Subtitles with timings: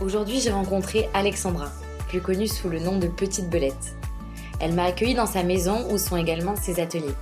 [0.00, 1.70] Aujourd'hui, j'ai rencontré Alexandra,
[2.08, 3.94] plus connue sous le nom de Petite Belette.
[4.58, 7.14] Elle m'a accueillie dans sa maison où sont également ses ateliers.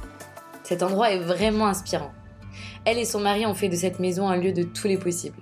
[0.62, 2.12] Cet endroit est vraiment inspirant.
[2.86, 5.36] Elle et son mari ont fait de cette maison un lieu de tous les possibles.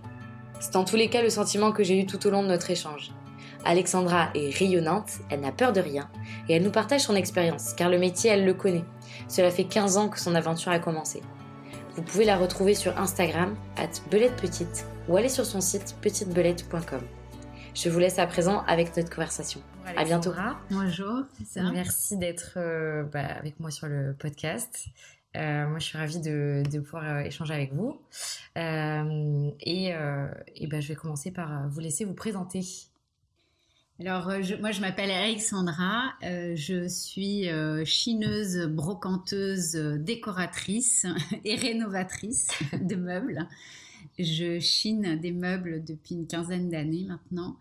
[0.59, 2.73] C'est en tous les cas le sentiment que j'ai eu tout au long de notre
[2.73, 3.13] échange.
[3.65, 6.11] Alexandra est rayonnante, elle n'a peur de rien,
[6.49, 8.85] et elle nous partage son expérience, car le métier, elle le connaît.
[9.29, 11.23] Cela fait 15 ans que son aventure a commencé.
[11.95, 17.03] Vous pouvez la retrouver sur Instagram, at Petite, ou aller sur son site petitebelette.com.
[17.75, 19.61] Je vous laisse à présent avec notre conversation.
[19.97, 20.33] À bientôt.
[20.71, 21.23] Bonjour.
[21.57, 24.89] Merci d'être euh, bah, avec moi sur le podcast.
[25.37, 28.01] Euh, moi, je suis ravie de, de pouvoir euh, échanger avec vous.
[28.59, 30.27] Euh, et, euh,
[30.57, 32.63] et ben, je vais commencer par vous laisser vous présenter.
[34.01, 36.15] Alors, je, moi, je m'appelle Alexandra.
[36.23, 37.49] je suis
[37.85, 41.07] chineuse, brocanteuse, décoratrice
[41.45, 42.49] et rénovatrice
[42.81, 43.47] de meubles.
[44.19, 47.57] Je chine des meubles depuis une quinzaine d'années maintenant.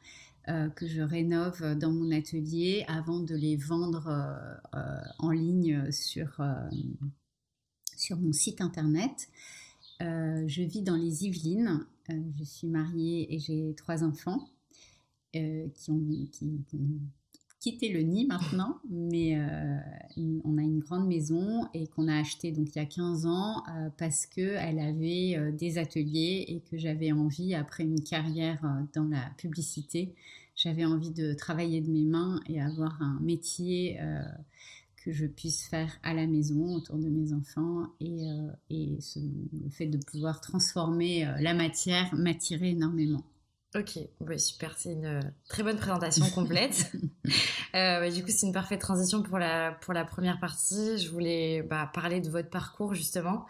[0.76, 4.10] que je rénove dans mon atelier avant de les vendre
[5.20, 6.42] en ligne sur
[8.00, 9.30] sur mon site internet.
[10.02, 11.86] Euh, je vis dans les Yvelines.
[12.10, 14.50] Euh, je suis mariée et j'ai trois enfants
[15.36, 16.00] euh, qui, ont,
[17.60, 19.38] quitté le nid maintenant, mais
[20.18, 23.64] on a une grande maison et qu'on a acheté donc il y a 15 ans
[23.98, 28.62] parce qu'elle avait des ateliers et que j'avais envie, après une carrière
[28.94, 30.16] dans la publicité,
[30.56, 34.00] j'avais envie de travailler de mes mains et avoir un métier
[35.04, 39.70] que je puisse faire à la maison autour de mes enfants et, euh, et le
[39.70, 43.24] fait de pouvoir transformer euh, la matière m'attirait énormément.
[43.76, 44.00] Ok,
[44.40, 46.92] super, c'est une euh, très bonne présentation complète.
[47.76, 50.98] euh, du coup, c'est une parfaite transition pour la, pour la première partie.
[50.98, 53.46] Je voulais bah, parler de votre parcours justement.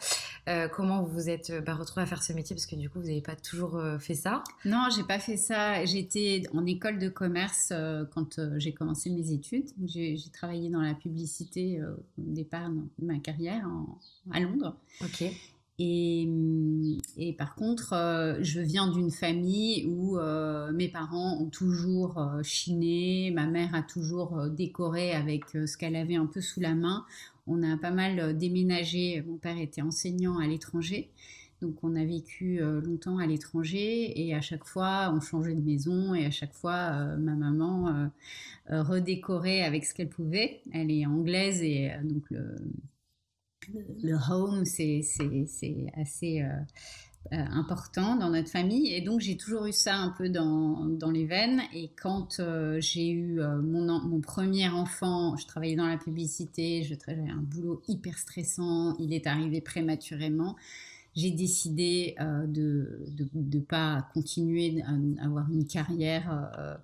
[0.49, 2.53] Euh, comment vous vous êtes bah, retrouvé à faire ce métier?
[2.53, 4.43] Parce que du coup, vous n'avez pas toujours euh, fait ça.
[4.65, 5.85] Non, j'ai pas fait ça.
[5.85, 7.71] J'étais en école de commerce
[8.13, 9.69] quand j'ai commencé mes études.
[9.85, 13.65] J'ai travaillé dans la publicité au départ de ma carrière
[14.31, 14.75] à Londres.
[15.01, 15.31] Ok.
[15.81, 16.27] Et,
[17.15, 22.43] et, par contre, euh, je viens d'une famille où euh, mes parents ont toujours euh,
[22.43, 27.05] chiné, ma mère a toujours décoré avec ce qu'elle avait un peu sous la main.
[27.47, 29.23] On a pas mal déménagé.
[29.25, 31.09] Mon père était enseignant à l'étranger.
[31.61, 36.13] Donc on a vécu longtemps à l'étranger et à chaque fois on changeait de maison
[36.13, 38.09] et à chaque fois ma maman
[38.69, 40.61] redécorait avec ce qu'elle pouvait.
[40.71, 42.55] Elle est anglaise et donc le,
[44.01, 45.01] le home, c'est
[45.95, 46.47] assez euh,
[47.33, 48.93] euh, important dans notre famille.
[48.93, 51.61] Et donc, j'ai toujours eu ça un peu dans, dans les veines.
[51.73, 57.29] Et quand euh, j'ai eu mon, mon premier enfant, je travaillais dans la publicité, j'avais
[57.29, 60.55] un boulot hyper stressant, il est arrivé prématurément.
[61.15, 66.79] J'ai décidé de ne pas continuer à avoir une carrière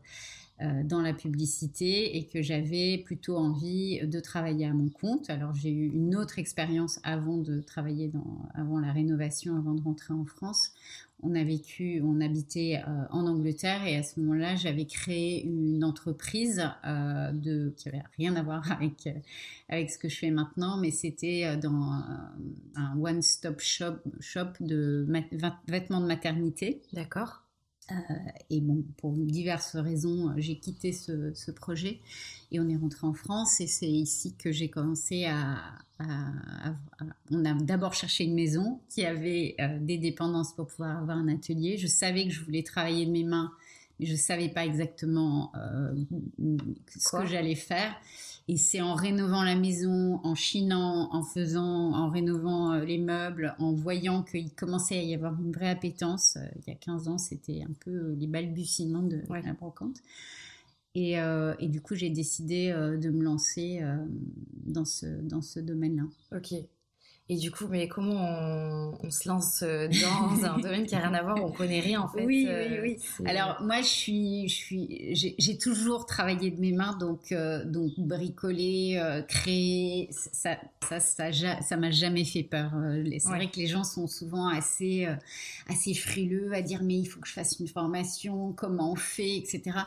[0.59, 5.29] dans la publicité et que j'avais plutôt envie de travailler à mon compte.
[5.29, 9.81] Alors j'ai eu une autre expérience avant de travailler dans, avant la rénovation, avant de
[9.81, 10.71] rentrer en France.
[11.23, 15.84] On a vécu, on habitait euh, en Angleterre et à ce moment-là, j'avais créé une
[15.84, 17.31] entreprise euh,
[17.75, 19.09] qui avait rien à voir avec,
[19.69, 22.03] avec ce que je fais maintenant, mais c'était dans
[22.75, 25.08] un one-stop shop, shop de
[25.67, 26.81] vêtements de maternité.
[26.93, 27.45] D'accord.
[27.91, 27.96] Euh,
[28.49, 31.99] et bon, pour diverses raisons, j'ai quitté ce, projet
[32.52, 35.58] et on est rentré en France et c'est ici que j'ai commencé à,
[37.32, 41.28] On a d'abord cherché une maison qui avait euh, des dépendances pour pouvoir avoir un
[41.28, 41.78] atelier.
[41.78, 43.52] Je savais que je voulais travailler de mes mains,
[43.99, 45.93] mais je ne savais pas exactement euh,
[46.97, 47.96] ce que j'allais faire.
[48.47, 53.56] Et c'est en rénovant la maison, en chinant, en faisant, en rénovant euh, les meubles,
[53.58, 56.38] en voyant qu'il commençait à y avoir une vraie appétence.
[56.38, 59.97] Euh, il y a 15 ans, c'était un peu euh, les balbutiements de la brocante.
[60.97, 61.16] Et,
[61.59, 63.82] et du coup, j'ai décidé de me lancer
[64.66, 66.03] dans ce, dans ce domaine-là.
[66.38, 66.53] Ok.
[67.27, 71.13] Et du coup, mais comment on, se lance euh, dans un domaine qui n'a rien
[71.16, 72.97] à voir, on connaît rien en fait Oui, oui, euh, oui.
[73.25, 77.93] Alors moi, je suis, je suis, j'ai toujours travaillé de mes mains, donc euh, donc
[77.97, 80.57] bricoler, créer, ça,
[80.87, 82.72] ça, ça, ça m'a jamais fait peur.
[83.17, 85.07] C'est vrai que les gens sont souvent assez,
[85.67, 89.37] assez frileux à dire mais il faut que je fasse une formation, comment on fait,
[89.37, 89.79] etc.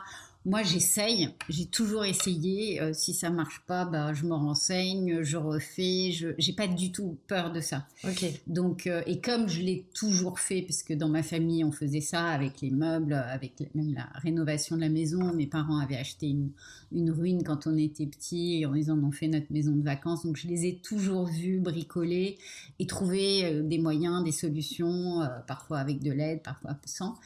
[0.49, 2.81] Moi, j'essaye, j'ai toujours essayé.
[2.81, 6.11] Euh, si ça marche pas, bah, je me renseigne, je refais.
[6.11, 7.87] Je n'ai pas du tout peur de ça.
[8.03, 8.25] Ok.
[8.47, 12.01] Donc, euh, et comme je l'ai toujours fait, parce que dans ma famille, on faisait
[12.01, 15.35] ça avec les meubles, avec même la rénovation de la maison.
[15.35, 16.49] Mes parents avaient acheté une,
[16.93, 20.25] une ruine quand on était petit et ils en ont fait notre maison de vacances.
[20.25, 22.39] Donc, je les ai toujours vus bricoler
[22.79, 27.17] et trouver euh, des moyens, des solutions, parfois avec de l'aide, parfois sans.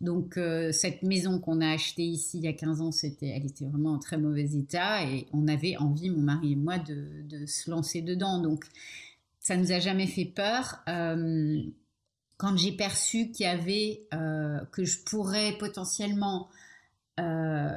[0.00, 0.36] Donc,
[0.72, 2.90] cette maison qu'on a achetée ici il y a 15 ans,
[3.20, 6.78] elle était vraiment en très mauvais état et on avait envie, mon mari et moi,
[6.78, 8.40] de, se lancer dedans.
[8.40, 8.64] Donc,
[9.40, 10.78] ça nous a jamais fait peur.
[10.88, 11.62] Euh,
[12.36, 16.48] quand j'ai perçu qu'il y avait, euh, que je pourrais potentiellement
[17.20, 17.68] euh,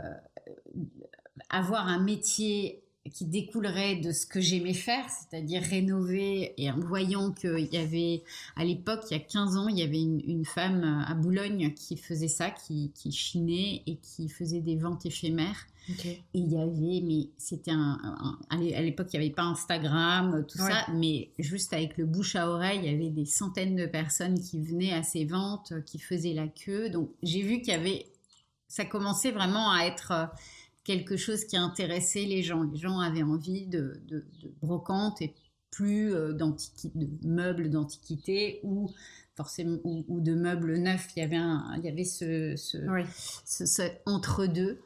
[1.50, 7.32] avoir un métier qui découlerait de ce que j'aimais faire, c'est-à-dire rénover, et en voyant
[7.32, 8.24] qu'il y avait,
[8.56, 11.98] à l'époque, il y a 15 ans, il y avait une, femme à Boulogne qui
[11.98, 15.68] faisait ça, qui, qui, chinait et qui faisait des ventes éphémères.
[16.04, 20.58] Et il y avait, mais c'était un, à l'époque, il n'y avait pas Instagram, tout
[20.58, 24.40] ça, mais juste avec le bouche à oreille, il y avait des centaines de personnes
[24.40, 26.90] qui venaient à ces ventes, qui faisaient la queue.
[26.90, 28.08] Donc, j'ai vu qu'il y avait,
[28.68, 30.32] ça commençait vraiment à être
[30.86, 32.64] quelque chose qui intéressait les gens.
[32.64, 34.24] Les gens avaient envie de, de,
[34.62, 35.34] brocante et
[35.72, 38.90] plus euh, de meubles d'antiquité ou
[39.36, 41.10] forcément ou, de meubles neufs.
[41.18, 44.80] Il y avait un, il y avait ce, ce, entre deux.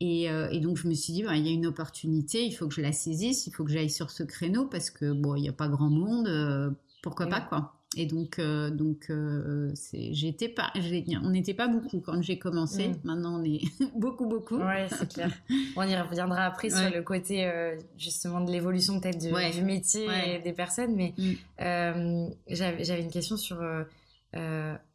[0.00, 2.52] Et, euh, et, donc je me suis dit, bah, il y a une opportunité, il
[2.52, 5.34] faut que je la saisisse, il faut que j'aille sur ce créneau parce que bon,
[5.34, 6.70] il n'y a pas grand monde, euh,
[7.02, 7.77] pourquoi pas quoi.
[7.98, 10.72] Et donc, euh, donc euh, j'étais pas,
[11.20, 12.90] on n'était pas beaucoup quand j'ai commencé.
[12.90, 12.94] Mm.
[13.02, 13.60] Maintenant, on est
[13.96, 14.58] beaucoup, beaucoup.
[14.58, 15.32] Ouais, c'est clair.
[15.76, 20.38] on y reviendra après sur le côté euh, justement de l'évolution peut-être du, métier et
[20.38, 20.94] des personnes.
[20.94, 22.28] Mais mm.
[22.48, 23.60] j'avais une question sur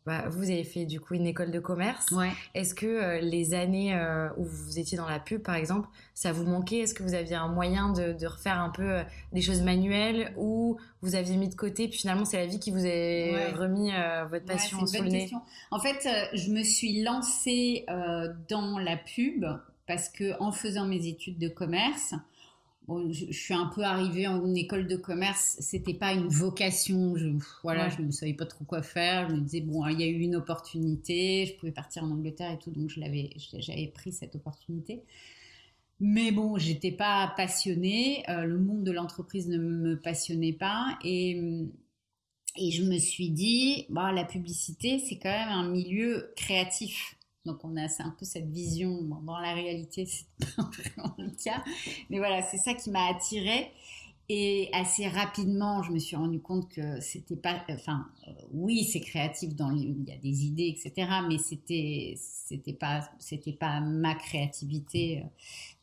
[0.06, 2.12] bah, vous avez fait du coup une école de commerce.
[2.12, 2.32] Ouais.
[2.54, 6.32] Est-ce que euh, les années euh, où vous étiez dans la pub, par exemple, ça
[6.32, 6.80] vous manquait?
[6.80, 9.02] Est-ce que vous aviez un moyen de, de refaire un peu
[9.32, 12.72] des choses manuelles ou vous aviez mis de côté puis finalement c'est la vie qui
[12.72, 13.92] vous a remis
[14.30, 15.32] votre passion ouais, sur le nez
[15.72, 17.86] En fait, je me suis lancée
[18.50, 19.46] dans la pub
[19.88, 22.14] parce que en faisant mes études de commerce,
[22.88, 27.30] je, suis un peu arrivée en école de commerce, c'était pas une vocation, je,
[27.64, 30.08] voilà, je ne savais pas trop quoi faire, je me disais bon, il y a
[30.08, 34.12] eu une opportunité, je pouvais partir en Angleterre et tout, donc je l'avais, j'avais pris
[34.12, 35.04] cette opportunité.
[36.00, 40.98] Mais bon, j'étais pas passionnée, euh, le monde de l'entreprise ne me passionnait pas.
[41.04, 41.40] Et
[42.56, 47.16] et je me suis dit, bah, la publicité, c'est quand même un milieu créatif.
[47.45, 49.01] Donc on a un peu cette vision.
[49.01, 50.25] dans la réalité, c'est
[50.56, 51.63] pas vraiment le cas.
[52.10, 53.72] Mais voilà, c'est ça qui m'a attirée.
[54.30, 59.02] Et assez rapidement, je me suis rendu compte que c'était pas, enfin, euh, oui, c'est
[59.02, 61.10] créatif dans il y a des idées, etc.
[61.28, 65.24] Mais c'était, c'était pas, c'était pas ma créativité.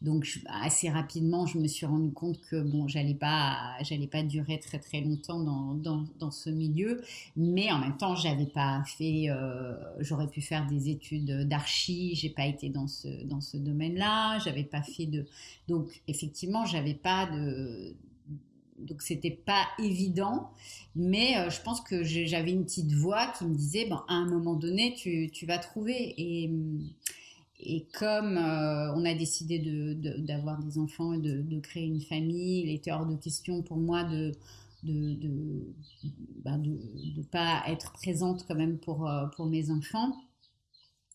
[0.01, 4.59] Donc assez rapidement, je me suis rendu compte que bon, j'allais pas, j'allais pas durer
[4.59, 7.03] très très longtemps dans, dans, dans ce milieu.
[7.37, 12.15] Mais en même temps, j'avais pas fait, euh, j'aurais pu faire des études d'archi.
[12.15, 14.39] J'ai pas été dans ce dans ce domaine-là.
[14.39, 15.27] J'avais pas fait de,
[15.69, 17.95] donc effectivement, j'avais pas de
[18.81, 20.51] donc c'était pas évident,
[20.95, 24.27] mais euh, je pense que j'avais une petite voix qui me disait, ben, à un
[24.27, 26.15] moment donné, tu, tu vas trouver.
[26.19, 26.51] Et,
[27.61, 29.59] et comme euh, on a décidé
[30.19, 33.63] d'avoir de, des enfants et de, de, créer une famille, il était hors de question
[33.63, 34.33] pour moi de
[34.83, 35.75] de de,
[36.43, 36.63] ben
[37.31, 40.17] pas être présente quand même pour, euh, pour mes enfants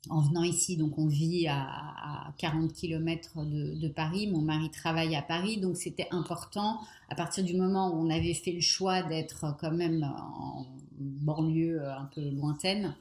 [0.10, 4.28] en venant ici, donc on vit à, 40 km de, Paris.
[4.28, 6.80] Mon mari travaille à Paris, donc c'était important.
[7.10, 10.66] À partir du moment où on avait fait le choix d'être quand même en
[11.00, 12.96] banlieue un peu lointaine,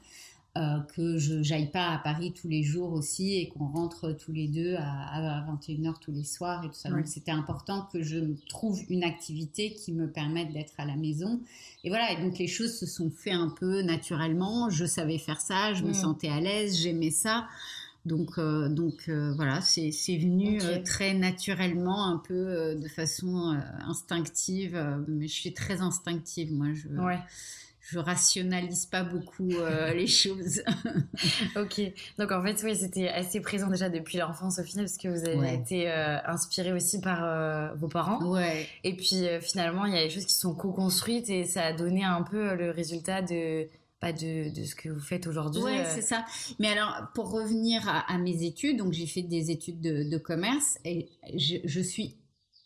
[0.57, 4.31] euh, que je j'aille pas à Paris tous les jours aussi et qu'on rentre tous
[4.31, 6.89] les deux à, 21h tous les soirs et tout ça.
[6.89, 11.41] Donc c'était important que je trouve une activité qui me permette d'être à la maison.
[11.83, 14.69] Et voilà, et donc les choses se sont fait un peu naturellement.
[14.69, 17.47] Je savais faire ça, je me sentais à l'aise, j'aimais ça.
[18.05, 24.81] Donc, euh, donc euh, voilà, c'est venu très naturellement, un peu de façon instinctive.
[25.09, 26.67] mais je suis très instinctive, moi.
[26.73, 27.19] Je, ouais
[27.87, 30.63] je rationalise pas beaucoup euh, les choses.
[31.55, 31.81] ok,
[32.17, 35.27] donc en fait, oui, c'était assez présent déjà depuis l'enfance au final, parce que vous
[35.27, 38.25] avez été euh, inspiré aussi par euh, vos parents.
[38.25, 38.67] Ouais.
[38.83, 42.03] Et puis finalement, il y a des choses qui sont co-construites et ça a donné
[42.03, 43.67] un peu le résultat de
[44.01, 45.61] pas de, de, ce que vous faites aujourd'hui.
[45.63, 46.25] Oui, c'est ça.
[46.59, 51.09] Mais alors, pour revenir à, mes études, donc j'ai fait des études de, commerce et
[51.35, 52.17] je, je, suis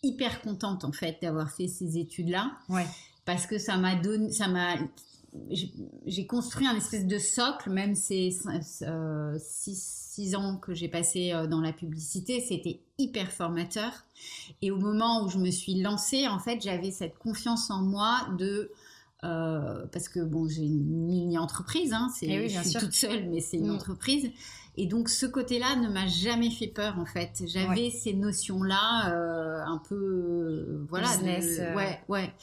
[0.02, 2.52] hyper contente en fait d'avoir fait ces études-là.
[2.70, 2.86] Ouais.
[3.26, 4.76] Parce que ça m'a donné, ça m'a
[6.06, 8.36] j'ai construit un espèce de socle, même ces
[8.84, 13.92] euh, six, ans que j'ai passé euh, dans la publicité, c'était hyper formateur.
[14.62, 18.28] Et au moment où je me suis lancée, en fait, j'avais cette confiance en moi
[18.38, 18.72] de
[19.24, 23.42] euh, parce que bon, j'ai une mini-entreprise, hein, c'est, eh je suis toute seule, mais
[23.42, 23.76] c'est une mm.
[23.76, 24.32] entreprise.
[24.80, 27.44] Et donc ce côté-là ne m'a jamais fait peur en fait.
[27.46, 32.34] J'avais ces notions-là euh, un peu, euh, voilà, Business, ouais, ouais,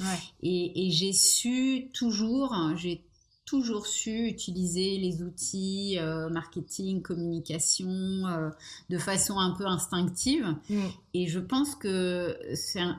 [0.43, 3.03] Et, et j'ai su toujours, hein, j'ai
[3.47, 8.51] toujours su utiliser les outils euh, marketing, communication euh,
[8.91, 10.55] de façon un peu instinctive.
[10.69, 10.81] Mm.
[11.15, 12.99] Et je pense que c'est un,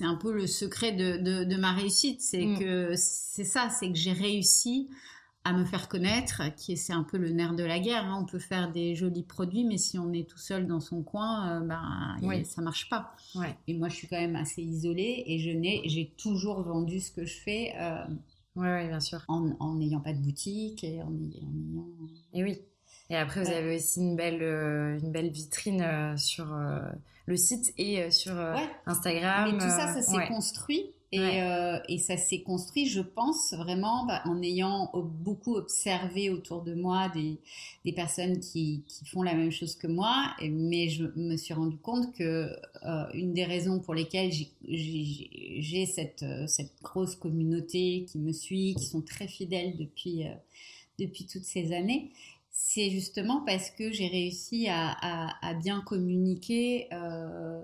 [0.00, 2.22] un, peu le secret de, de, de ma réussite.
[2.22, 2.58] C'est mm.
[2.58, 4.88] que c'est ça, c'est que j'ai réussi
[5.46, 8.04] à me faire connaître, qui c'est un peu le nerf de la guerre.
[8.04, 8.18] Hein.
[8.20, 11.48] On peut faire des jolis produits, mais si on est tout seul dans son coin,
[11.48, 12.44] euh, ben, oui.
[12.44, 13.14] ça marche pas.
[13.36, 13.56] Ouais.
[13.68, 17.12] Et moi, je suis quand même assez isolée et je n'ai, j'ai toujours vendu ce
[17.12, 17.74] que je fais.
[18.56, 19.24] Oui, ouais, bien sûr.
[19.28, 21.86] En n'ayant pas de boutique et en, ayant.
[22.32, 22.58] Et oui.
[23.10, 26.80] Et après, vous avez aussi une belle, euh, une belle vitrine euh, sur euh,
[27.26, 28.34] le site et sur
[28.86, 29.52] Instagram.
[29.52, 34.06] Mais tout ça, ça s'est construit et, euh, et, ça s'est construit, je pense, vraiment
[34.06, 37.38] bah, en ayant beaucoup observé autour de moi des,
[37.84, 40.34] des personnes qui, qui, font la même chose que moi.
[40.42, 42.50] Mais je me suis rendu compte que
[42.84, 44.32] euh, une des raisons pour lesquelles
[44.68, 50.34] j'ai cette, euh, cette grosse communauté qui me suit, qui sont très fidèles depuis, euh,
[50.98, 52.12] depuis toutes ces années,
[52.58, 57.62] c'est justement parce que j'ai réussi à, à, à, bien communiquer euh,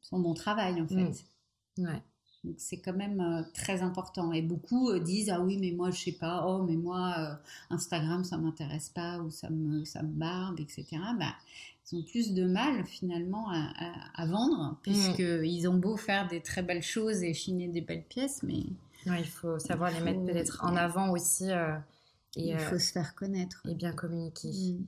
[0.00, 1.24] sur mon travail, en fait.
[1.76, 1.84] Mmh.
[1.84, 2.02] Ouais.
[2.44, 4.32] Donc c'est quand même euh, très important.
[4.32, 7.34] Et beaucoup euh, disent ah oui mais moi je sais pas, oh mais moi euh,
[7.74, 10.86] Instagram ça m'intéresse pas ou ça me ça me barbe etc.
[11.18, 11.34] Bah
[11.90, 13.70] ils ont plus de mal finalement à,
[14.14, 15.44] à, vendre puisqu'ils mm.
[15.44, 18.64] ils ont beau faire des très belles choses et chiner des belles pièces, mais
[19.06, 21.50] il faut savoir les mettre peut-être en avant aussi.
[22.36, 24.78] et, il faut se faire connaître et bien communiquer.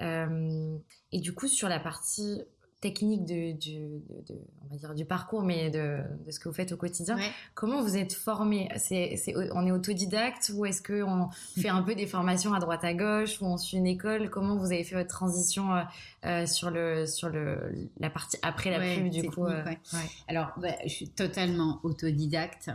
[0.00, 0.78] Mm.
[1.12, 2.42] et du coup sur la partie
[2.80, 6.54] technique de, du, de, on va dire du parcours, mais de, de, ce que vous
[6.54, 7.18] faites au quotidien.
[7.54, 8.68] Comment vous êtes formé?
[8.76, 11.28] C'est, c'est, On est autodidacte ou est-ce qu'on
[11.60, 14.30] fait un peu des formations à droite à gauche ou on suit une école?
[14.30, 15.82] Comment vous avez fait votre transition euh,
[16.26, 19.64] euh sur, le, sur le, la partie après la pub du coup euh,
[20.28, 22.70] Alors, bah, je suis totalement autodidacte.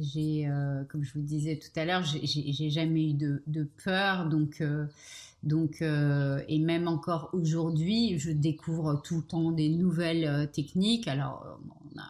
[0.00, 0.48] J'ai,
[0.88, 4.62] comme je vous disais tout à l'heure, j'ai, j'ai jamais eu de, de peur, donc
[5.44, 11.06] donc, euh, et même encore aujourd'hui, je découvre tout le temps des nouvelles euh, techniques.
[11.06, 12.00] Alors, euh,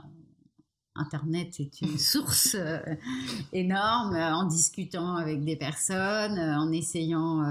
[0.95, 2.57] Internet est une source
[3.53, 7.43] énorme en discutant avec des personnes, en essayant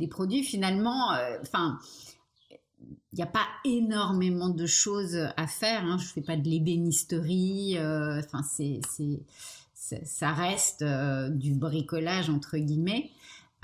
[0.00, 0.42] des produits.
[0.42, 1.78] Finalement, enfin,
[3.12, 5.84] il n'y a pas énormément de choses à faire.
[5.84, 5.98] Hein.
[5.98, 7.76] Je fais pas de l'ébénisterie.
[7.78, 8.80] Enfin, c'est,
[10.02, 13.12] ça reste du bricolage entre guillemets.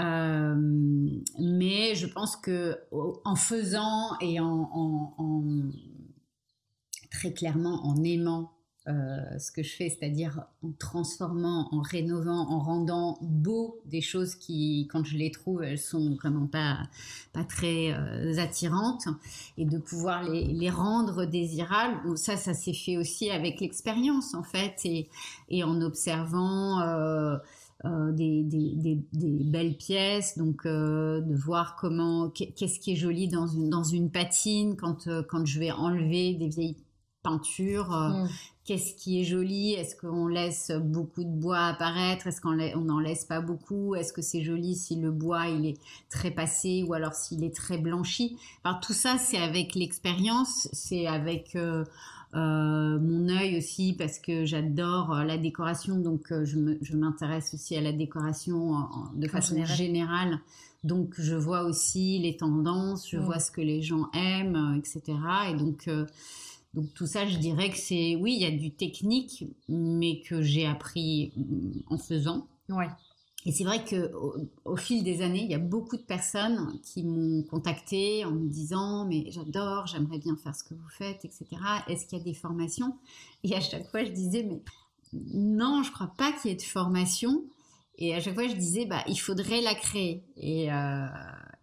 [0.00, 0.54] Euh,
[1.40, 2.78] mais je pense que
[3.24, 5.52] en faisant et en,
[7.10, 8.52] très clairement en aimant
[8.86, 14.34] euh, ce que je fais, c'est-à-dire en transformant, en rénovant, en rendant beau des choses
[14.34, 16.78] qui, quand je les trouve, elles sont vraiment pas
[17.34, 19.08] pas très euh, attirantes,
[19.58, 22.16] et de pouvoir les, les rendre désirables.
[22.16, 26.80] Ça, ça s'est fait aussi avec l'expérience en fait, et, en observant.
[27.84, 33.28] Euh, des, des, des, belles pièces, donc euh, de voir comment, qu'est-ce qui est joli
[33.28, 36.76] dans une, dans une patine quand, euh, quand je vais enlever des vieilles
[37.22, 38.28] peintures, mm.
[38.64, 43.24] qu'est-ce qui est joli, est-ce qu'on laisse beaucoup de bois apparaître, est-ce qu'on n'en laisse
[43.24, 45.78] pas beaucoup, est-ce que c'est joli si le bois il est
[46.10, 48.38] très passé ou alors s'il est très blanchi?
[48.64, 51.56] Alors tout ça c'est avec l'expérience, c'est avec
[52.34, 57.76] euh, mon œil aussi parce que j'adore euh, la décoration, donc euh, je m'intéresse aussi
[57.76, 60.38] à la décoration de façon générale.
[60.84, 65.18] Donc je vois aussi les tendances, je vois ce que les gens aiment, etc.
[65.50, 65.88] Et donc
[66.74, 70.42] donc tout ça, je dirais que c'est oui, il y a du technique, mais que
[70.42, 72.46] j'ai appris mm, en faisant.
[72.68, 72.88] Ouais.
[73.46, 74.12] Et c'est vrai que
[74.64, 78.48] au, fil des années, il y a beaucoup de personnes qui m'ont contacté en me
[78.48, 81.46] disant mais j'adore, j'aimerais bien faire ce que vous faites, etc.
[81.86, 82.96] Est-ce qu'il y a des formations?
[83.44, 84.60] Et à chaque fois, je disais mais
[85.12, 87.44] non, je crois pas qu'il y ait de formation.
[87.96, 90.22] Et à chaque fois, je disais, bah, il faudrait la créer.
[90.36, 91.06] Et, euh,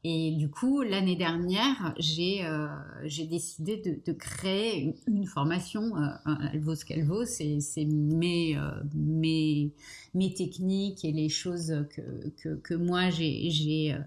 [0.08, 2.68] et du coup, l'année dernière, j'ai euh,
[3.06, 5.98] j'ai décidé de, de créer une, formation.
[5.98, 7.26] Euh, elle vaut ce qu'elle vaut.
[7.26, 9.72] C'est mes, euh, mes,
[10.14, 13.98] mes techniques et les choses que, que, que moi, j'ai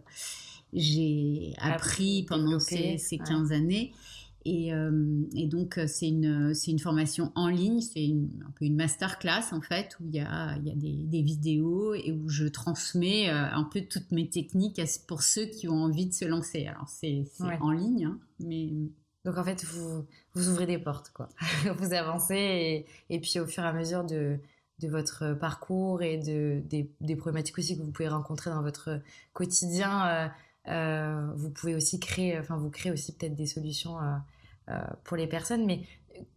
[0.73, 3.93] j'ai appris pendant ces, ces 15 années.
[4.45, 8.09] Et, euh, et, donc, euh, c'est une, c'est une formation en ligne, c'est
[8.47, 11.23] un peu une masterclass en fait, où il y a, il y a des, des
[11.23, 15.83] vidéos et où je transmets euh, un peu toutes mes techniques pour ceux qui ont
[15.83, 16.67] envie de se lancer.
[16.67, 17.25] Alors, c'est,
[17.61, 18.71] en ligne, hein, mais.
[19.25, 21.29] Donc, en fait, vous, vous ouvrez des portes, quoi.
[21.79, 24.39] vous avancez et, et, puis au fur et à mesure de,
[24.79, 29.01] de votre parcours et de, des, des problématiques aussi que vous pouvez rencontrer dans votre
[29.33, 30.29] quotidien, euh,
[30.69, 33.99] vous pouvez aussi créer, enfin, vous créez aussi peut-être des solutions
[34.71, 35.65] euh, pour les personnes.
[35.65, 35.81] Mais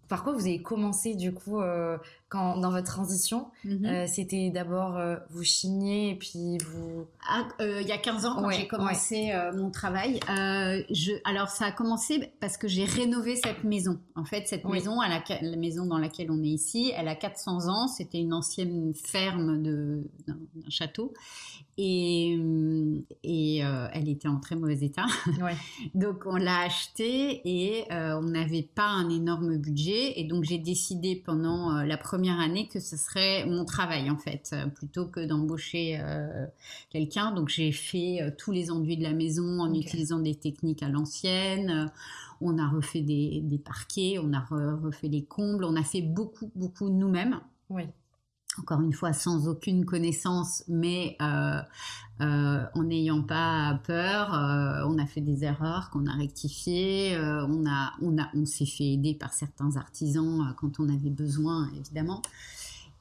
[0.07, 1.97] par quoi vous avez commencé du coup euh,
[2.31, 3.85] quand dans votre transition mhm.
[3.85, 7.05] euh, C'était d'abord vous chigner et puis vous.
[7.29, 10.19] Ah, il y a 15 ans quand j'ai commencé mon travail.
[10.27, 14.00] je alors ça a commencé parce que j'ai rénové cette maison.
[14.15, 17.15] En fait, cette maison, à la, la, maison dans laquelle on est ici, elle a
[17.15, 17.88] 400 ans.
[17.88, 20.38] C'était une ancienne ferme de d'un
[20.69, 21.13] château
[21.77, 22.38] et,
[23.23, 25.05] et euh, elle était en très mauvais état.
[25.41, 25.55] Ouais.
[25.95, 30.57] donc on l'a achetée et euh, on n'avait pas un énorme budget et donc j'ai
[30.57, 35.25] décidé pendant euh, la première année que ce serait mon travail en fait plutôt que
[35.25, 35.99] d'embaucher
[36.89, 37.31] quelqu'un.
[37.31, 41.91] Donc j'ai fait tous les enduits de la maison en utilisant des techniques à l'ancienne.
[42.39, 46.51] On a refait des, des parquets, on a refait les combles, on a fait beaucoup
[46.55, 47.39] beaucoup nous-mêmes.
[47.69, 47.83] Oui
[48.60, 51.62] encore une fois sans aucune connaissance, mais euh,
[52.22, 57.65] euh, en n'ayant pas peur, euh, on a fait des erreurs qu'on a rectifiées, on
[57.65, 62.22] a, on a, on s'est fait aider par certains artisans quand on avait besoin, évidemment.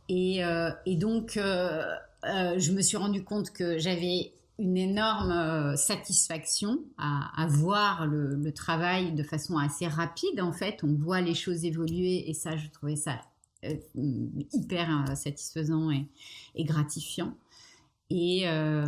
[0.09, 0.40] Et,
[0.87, 8.07] et donc, je me suis rendu compte que j'avais une énorme satisfaction à, à voir
[8.07, 10.40] le, le, travail de façon assez rapide.
[10.40, 13.30] En fait, on voit les choses évoluer et ça, je trouvais ça euh,
[13.94, 17.35] hyper euh, satisfaisant et, gratifiant.
[18.11, 18.87] Et, euh,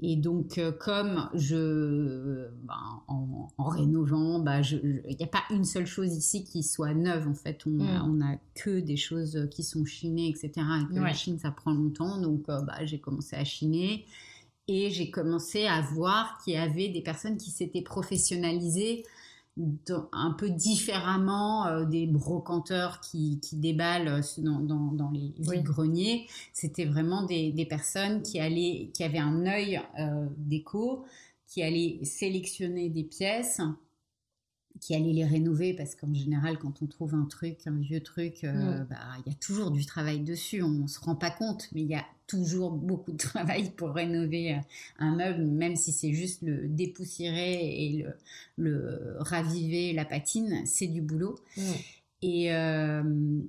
[0.00, 6.14] et donc, comme je, ben, en, rénovant, bah, il n'y a pas une seule chose
[6.14, 7.26] ici qui soit neuve.
[7.26, 8.38] En fait, on n'a mm.
[8.54, 10.50] que des choses qui sont chinées, etc.
[10.82, 12.20] Et que la chine, ça prend longtemps.
[12.20, 14.04] Donc, bah, j'ai commencé à chiner.
[14.68, 19.04] Et j'ai commencé à voir qu'il y avait des personnes qui s'étaient professionnalisées
[20.12, 26.26] un peu différemment euh, des brocanteurs qui, qui déballent euh, dans, dans, dans les greniers.
[26.52, 31.04] C'était vraiment des, des, personnes qui allaient, qui avaient un œil euh, déco,
[31.46, 33.60] qui allaient sélectionner des pièces
[34.80, 38.44] qui allait les rénover parce qu'en général quand on trouve un truc un vieux truc
[38.44, 38.86] euh, mm.
[38.90, 41.82] bah, il y a toujours du travail dessus on, ne se rend pas compte mais
[41.82, 44.58] il y a toujours beaucoup de travail pour rénover euh,
[44.98, 48.14] un meuble même si c'est juste le dépoussiérer et le,
[48.56, 51.62] le raviver la patine c'est du boulot mm.
[52.22, 53.02] Et, euh,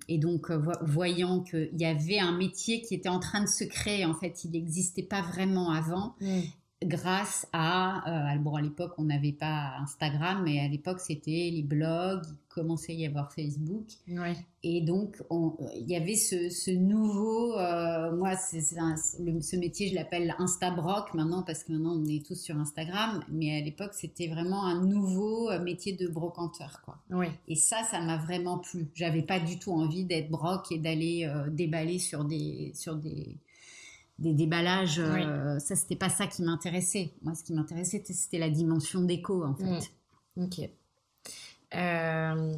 [0.09, 4.03] et, donc, voyant qu'il y avait un métier qui était en train de se créer,
[4.05, 6.15] en fait, il n'existait pas vraiment avant.
[6.19, 6.41] Mm
[6.83, 11.63] grâce à, euh, bon à l'époque on n'avait pas Instagram mais à l'époque c'était les
[11.63, 13.85] blogs il commençait à y avoir Facebook.
[14.63, 15.21] Et donc
[15.75, 21.43] il y avait ce, ce nouveau euh, moi c'est ce métier je l'appelle Instabroc maintenant
[21.43, 23.23] parce que maintenant on est tous sur Instagram.
[23.29, 26.97] Mais à l'époque c'était vraiment un nouveau euh, métier de brocanteur quoi.
[27.47, 28.87] Et ça ça m'a vraiment plu.
[28.95, 33.37] J'avais pas du tout envie d'être broc et d'aller euh, déballer sur des sur des
[34.19, 37.13] des déballages, euh, ça c'était pas ça qui m'intéressait.
[37.21, 39.91] Moi, ce qui m'intéressait, c'était la dimension déco en fait.
[40.35, 40.43] Mm.
[40.43, 40.69] Ok.
[41.75, 42.55] Euh,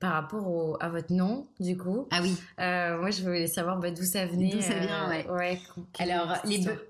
[0.00, 2.06] par rapport à votre nom, du coup.
[2.10, 2.36] Ah oui.
[2.58, 4.50] Euh, moi, je voulais savoir bah, d'où ça venait.
[4.50, 5.26] D'où ça vient, ouais.
[5.30, 5.60] ouais
[5.98, 6.34] Alors,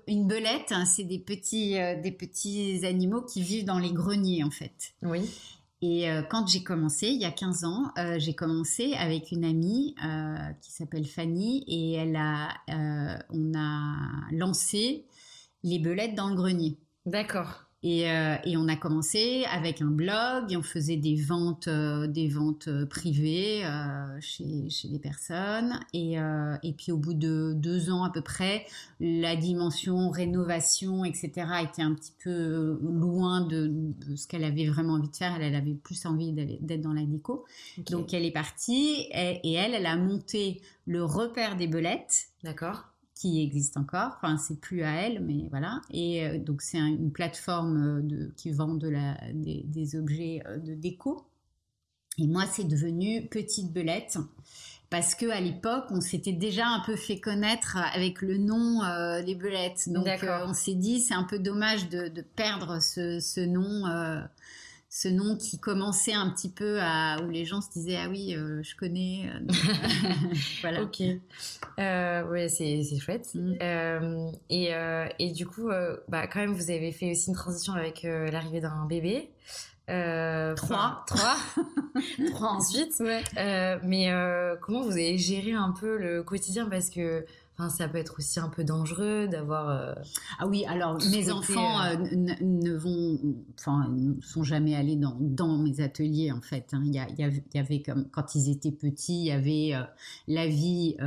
[0.07, 4.51] une belette, hein, c'est des petits, des petits animaux qui vivent dans les greniers, en
[4.51, 4.93] fait.
[5.03, 5.29] Oui.
[5.81, 9.45] Et euh, quand j'ai commencé, il y a 15 ans, euh, j'ai commencé avec une
[9.45, 12.49] amie euh, qui s'appelle Fanny et elle a,
[13.29, 13.95] on a
[14.31, 15.05] lancé
[15.63, 16.79] les belettes dans le grenier.
[17.05, 17.66] D'accord.
[17.83, 22.07] Et, euh, et, on a commencé avec un blog et on faisait des ventes, euh,
[22.07, 23.63] des ventes euh, privées
[24.19, 25.79] chez, chez des personnes.
[25.93, 28.65] Et, et puis au bout de deux ans à peu près,
[28.99, 31.31] la dimension rénovation, etc.,
[31.63, 33.71] était un petit peu loin de,
[34.15, 35.35] ce qu'elle avait vraiment envie de faire.
[35.35, 37.45] Elle, elle avait plus envie d'être dans la déco.
[37.89, 42.29] Donc elle est partie et, et elle, elle a monté le repère des belettes.
[42.43, 42.86] D'accord
[43.17, 44.17] qui existe encore.
[44.17, 45.81] Enfin, c'est plus à elle, mais voilà.
[45.91, 50.57] Et euh, donc, c'est une plateforme euh, de, qui vend de la, des, objets euh,
[50.57, 51.25] de déco.
[52.17, 54.17] Et moi, c'est devenu Petite Belette
[54.89, 59.21] parce que à l'époque, on s'était déjà un peu fait connaître avec le nom euh,
[59.21, 59.89] les Belettes.
[59.89, 63.83] Donc, euh, on s'est dit, c'est un peu dommage de, de perdre ce, ce nom.
[64.97, 68.09] Euh, ce nom qui commençait un petit peu à où les gens se disaient ah
[68.09, 69.29] oui euh, je connais
[70.61, 70.99] voilà ok
[71.79, 74.31] ouais c'est c'est chouette mm.
[74.49, 74.71] et
[75.19, 75.69] et du coup
[76.07, 79.29] bah quand même vous avez fait aussi une transition avec l'arrivée d'un bébé
[79.89, 81.03] euh, trois.
[81.07, 81.37] Trois.
[82.31, 82.93] trois ensuite.
[82.99, 83.23] Ouais.
[83.37, 86.67] Euh, mais euh, comment vous avez géré un peu le quotidien?
[86.69, 87.25] Parce que
[87.59, 89.69] Enfin, ça peut être aussi un peu dangereux d'avoir.
[89.69, 89.95] Euh,
[90.37, 93.19] ah oui, alors mes enfants euh, euh, ne vont,
[93.57, 96.67] enfin, ne sont jamais allés dans, dans mes ateliers en fait.
[96.73, 96.83] Hein.
[96.85, 97.23] Il, y
[97.55, 99.71] y, avait comme quand ils étaient petits, il y avait
[100.27, 100.97] la vie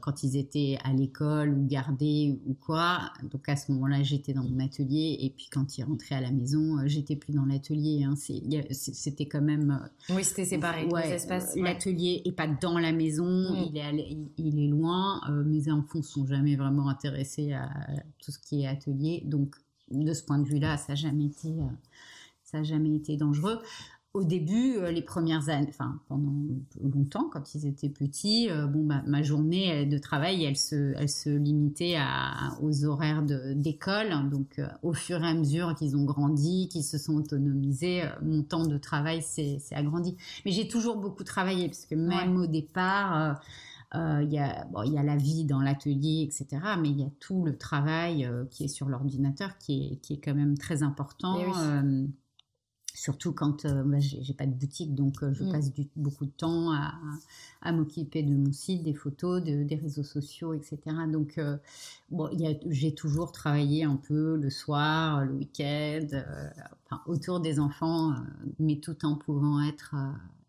[0.00, 3.00] quand ils étaient à l'école ou gardés ou quoi.
[3.32, 6.30] Donc à ce moment-là, j'étais dans mon atelier et puis quand ils rentraient à la
[6.30, 8.04] maison, j'étais plus dans l'atelier.
[8.04, 8.14] Hein.
[8.70, 9.80] C'était quand même.
[10.10, 10.86] oui, c'était séparé.
[10.86, 11.16] Ouais,
[11.56, 13.66] L'atelier est pas dans la maison, mm.
[13.68, 15.20] il est il, est loin.
[15.44, 17.68] mes enfants ne sont jamais vraiment intéressés à
[18.22, 19.22] tout ce qui est atelier.
[19.24, 19.56] Donc,
[19.92, 21.66] de ce point de vue-là, ça n'a jamais été, euh,
[22.44, 23.60] ça jamais été dangereux.
[24.14, 26.34] Au début, euh, les premières années, enfin pendant
[26.82, 31.30] longtemps, quand ils étaient petits, euh, bon, ma, journée de travail, elle se, elle se
[31.30, 34.28] limitait à, aux horaires d'école.
[34.30, 38.66] Donc, au fur et à mesure qu'ils ont grandi, qu'ils se sont autonomisés, mon temps
[38.66, 40.14] de travail s'est agrandi.
[40.44, 43.32] Mais j'ai toujours beaucoup travaillé parce que même au départ euh,
[43.94, 46.62] il y, a, bon, y a la vie dans l'atelier, etc.
[46.80, 50.14] Mais il y a tout le travail euh, qui est sur l'ordinateur qui est, qui
[50.14, 51.38] est quand même très important.
[51.38, 52.06] Eh euh,
[52.94, 55.52] surtout quand bah, j'ai pas de boutique, donc je mm.
[55.52, 56.94] passe du, beaucoup de temps à,
[57.60, 60.78] à m'occuper de mon site, des photos, de, des réseaux sociaux, etc.
[61.10, 61.40] Donc,
[62.10, 62.30] bon,
[62.68, 66.06] j'ai toujours travaillé un peu le soir, le week-end,
[66.86, 68.14] enfin, autour des enfants,
[68.58, 69.94] mais tout en pouvant être,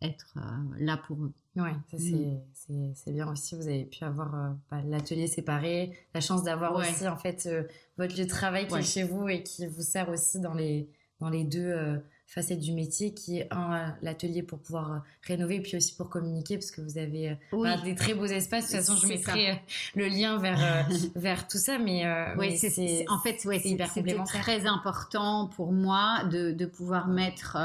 [0.01, 0.36] être
[0.79, 1.34] là pour eux.
[1.56, 1.62] Ça
[1.97, 2.93] mm.
[2.95, 3.56] c'est bien aussi.
[3.56, 7.63] Vous avez pu avoir euh, bah, l'atelier séparé, la chance d'avoir aussi en fait euh,
[7.97, 10.89] votre lieu de travail qui est chez vous et qui vous sert aussi dans les
[11.19, 11.97] dans les deux euh,
[12.34, 16.58] facette du métier qui est un l'atelier pour pouvoir euh, rénover puis aussi pour communiquer
[16.58, 18.72] parce que vous avez euh, des très beaux espaces.
[18.72, 19.56] De toute façon je mettrai euh,
[19.96, 22.04] le lien vers vers tout ça mais
[22.38, 23.78] oui c'est en fait ouais, c'est
[24.26, 27.58] très important pour moi de, de pouvoir mettre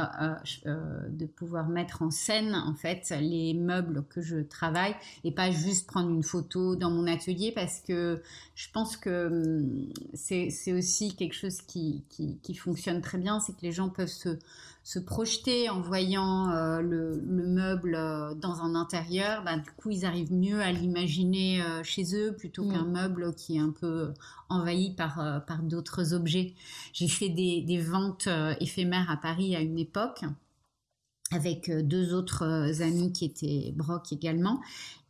[0.66, 5.86] de pouvoir mettre en scène en fait les meubles que je travaille et pas juste
[5.86, 8.22] prendre une photo dans mon atelier parce que
[8.54, 13.40] je pense que hum, c'est c'est aussi quelque chose qui, qui qui fonctionne très bien
[13.40, 14.38] c'est que les gens peuvent se
[14.88, 20.06] se projeter en voyant euh, le, meuble euh, dans un intérieur, bah, du coup ils
[20.06, 22.72] arrivent mieux à l'imaginer euh, chez eux plutôt mm.
[22.72, 24.14] qu'un meuble qui est un peu
[24.48, 26.54] envahi par, par d'autres objets.
[26.94, 30.24] J'ai fait des, des ventes éphémères à Paris à une époque
[31.32, 34.62] avec deux autres amis qui étaient broc également.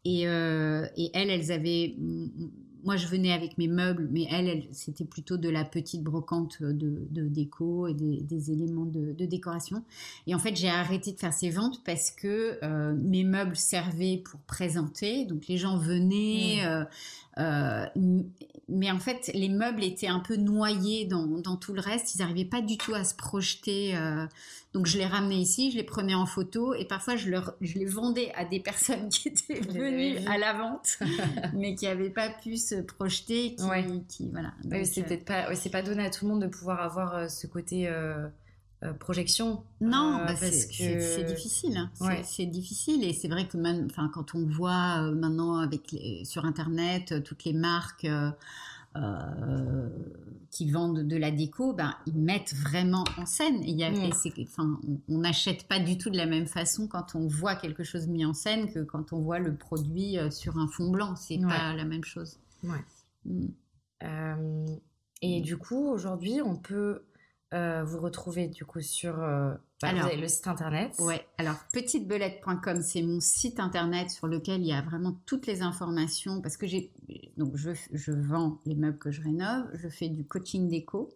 [0.05, 1.95] Et, et elles, elles avaient
[2.85, 7.29] moi, je venais avec mes meubles, mais elle, c'était plutôt de la petite brocante de,
[7.29, 9.83] déco et des, éléments de, décoration.
[10.27, 14.23] Et en fait, j'ai arrêté de faire ces ventes parce que euh, mes meubles servaient
[14.25, 15.25] pour présenter.
[15.25, 16.63] Donc, les gens venaient.
[16.63, 16.67] Mmh.
[16.67, 16.85] Euh,
[17.39, 17.87] euh,
[18.69, 22.15] mais en fait, les meubles étaient un peu noyés dans, dans tout le reste.
[22.15, 23.97] Ils n'arrivaient pas du tout à se projeter.
[23.97, 24.27] Euh,
[24.75, 27.79] donc, je les ramenais ici, je les prenais en photo et parfois je, leur, je
[27.79, 30.99] les vendais à des personnes qui étaient venues à la vente,
[31.55, 33.55] mais qui n'avaient pas pu se projeter.
[33.55, 34.53] Qui, qui voilà.
[34.85, 37.47] c'est peut-être pas, c'est pas donné à tout le monde de pouvoir avoir euh, ce
[37.47, 37.89] côté.
[38.85, 39.65] Euh, projection.
[39.81, 41.77] Non, euh, bah, parce que c'est difficile.
[41.77, 41.91] Hein.
[42.23, 46.25] C'est difficile et c'est vrai que même, enfin, quand on voit euh, maintenant avec les,
[46.25, 48.07] sur internet toutes les marques
[50.51, 53.63] qui vendent de la déco, ben ils mettent vraiment en scène.
[53.63, 53.91] Il y a,
[54.43, 58.09] enfin, on n'achète pas du tout de la même façon quand on voit quelque chose
[58.09, 61.15] mis en scène que quand on voit le produit sur un fond blanc.
[61.17, 62.39] C'est pas la même chose.
[62.65, 62.85] Ouais.
[63.25, 64.67] Mm.
[65.23, 67.03] et du coup, aujourd'hui, on peut
[67.55, 70.95] euh, vous retrouvez du coup sur euh, bah, le site internet.
[70.99, 71.27] Ouais.
[71.39, 76.43] Alors petitebelette.com, c'est mon site internet sur lequel il y a vraiment toutes les informations
[76.43, 76.93] parce que j'ai
[77.39, 81.09] donc je, je vends les meubles que je rénove, je fais du coaching déco.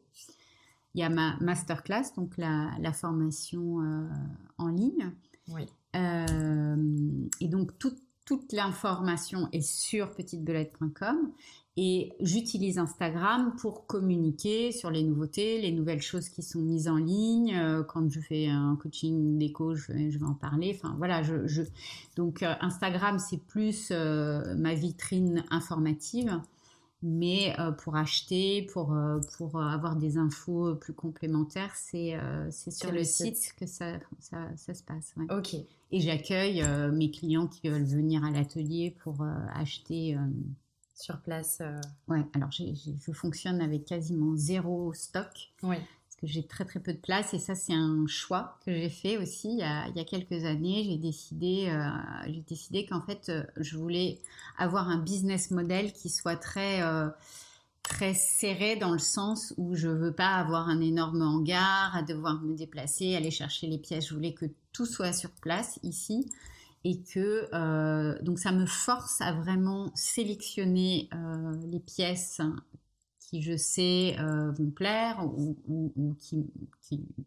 [0.94, 4.08] Il y a ma masterclass, donc la, la formation euh,
[4.58, 5.12] en ligne.
[5.48, 5.66] Oui.
[5.94, 11.32] et donc toute toute l'information est sur petitebelette.com
[11.78, 16.96] et j'utilise Instagram pour communiquer sur les nouveautés, les nouvelles choses qui sont mises en
[16.96, 17.54] ligne.
[17.54, 20.76] Euh, quand je fais un coaching déco, je, je vais en parler.
[20.76, 21.62] Enfin voilà, je, je...
[22.14, 26.38] donc euh, Instagram c'est plus euh, ma vitrine informative
[27.02, 28.94] Mais pour acheter, pour,
[29.38, 32.16] pour avoir des infos plus complémentaires, c'est
[32.50, 35.14] sur, le site, que ça, ça, ça, se passe.
[35.30, 35.54] Ok.
[35.90, 40.16] Et j'accueille mes clients qui veulent venir à l'atelier pour acheter
[41.02, 41.62] sur place.
[42.08, 45.52] Ouais, alors je fonctionne avec quasiment zéro stock.
[45.62, 45.76] Oui
[46.22, 49.48] j'ai très très peu de place et ça c'est un choix que j'ai fait aussi
[49.48, 50.84] il y a, il y a quelques années.
[50.84, 51.88] J'ai décidé, euh,
[52.26, 54.20] j'ai décidé qu'en fait euh, je voulais
[54.56, 57.08] avoir un business model qui soit très euh,
[57.82, 62.40] très serré dans le sens où je veux pas avoir un énorme hangar à devoir
[62.40, 64.08] me déplacer, aller chercher les pièces.
[64.08, 66.30] Je voulais que tout soit sur place ici
[66.84, 71.08] et que donc ça me force à vraiment sélectionner
[71.70, 72.40] les pièces
[73.32, 76.44] qui je sais euh, vont plaire ou, ou, qui,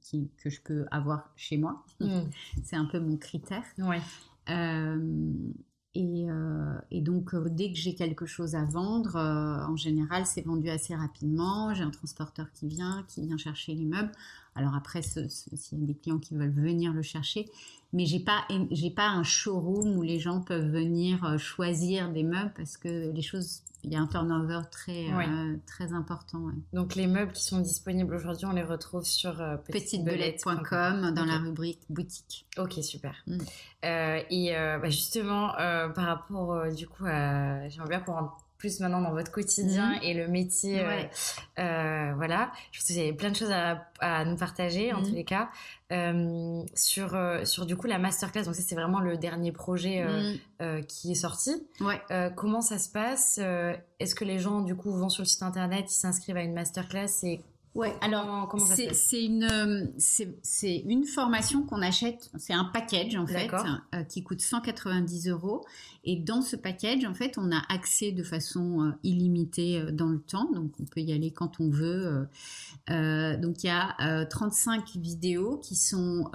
[0.01, 1.83] qui, que je peux avoir chez moi.
[1.99, 2.19] Mm.
[2.63, 3.63] C'est un peu mon critère.
[3.79, 3.99] Ouais.
[4.49, 5.33] Euh,
[5.95, 10.69] et, euh, et, donc, dès que j'ai quelque chose à vendre, en général, c'est vendu
[10.69, 11.73] assez rapidement.
[11.73, 14.11] J'ai un transporteur qui vient, qui vient chercher les meubles.
[14.55, 17.49] Alors après, s'il y a des clients qui veulent venir le chercher,
[17.95, 22.53] mais j'ai pas j'ai pas un showroom où les gens peuvent venir choisir des meubles
[22.55, 26.41] parce que les choses il y a un turnover très, euh, très important.
[26.73, 31.37] Donc les meubles qui sont disponibles aujourd'hui, on les retrouve sur euh, petitebelette.com dans la
[31.37, 32.47] rubrique boutique.
[32.57, 33.15] Ok, super.
[33.27, 33.37] Mm.
[33.85, 37.05] Euh, et bah, justement, par rapport du coup.
[37.05, 39.99] J'aimerais bien qu'on rentre plus maintenant dans votre quotidien mhm.
[40.03, 40.79] et le métier.
[40.79, 41.03] Euh,
[41.59, 45.07] euh, voilà, je pense que vous avez plein de choses à, nous partager en mhm.
[45.07, 45.49] tous les cas.
[45.91, 50.03] Euh, sur, sur du coup la masterclass, donc ça c'est vraiment le dernier projet
[50.59, 50.85] mhm.
[50.85, 51.67] qui est sorti.
[51.79, 52.01] Ouais.
[52.35, 53.39] comment ça se passe
[53.99, 56.53] Est-ce que les gens du coup vont sur le site internet, ils s'inscrivent à une
[56.53, 57.41] masterclass et
[57.75, 63.51] Ouais, alors c'est une c'est une formation qu'on achète, c'est un package en fait
[64.07, 65.65] qui coûte 190 euros
[66.07, 70.09] et dans ce package, en fait, on a accès de façon euh, illimitée euh, dans
[70.09, 72.27] le temps, donc on peut y aller quand on veut.
[72.91, 76.29] Euh, donc il y a 35 vidéos qui sont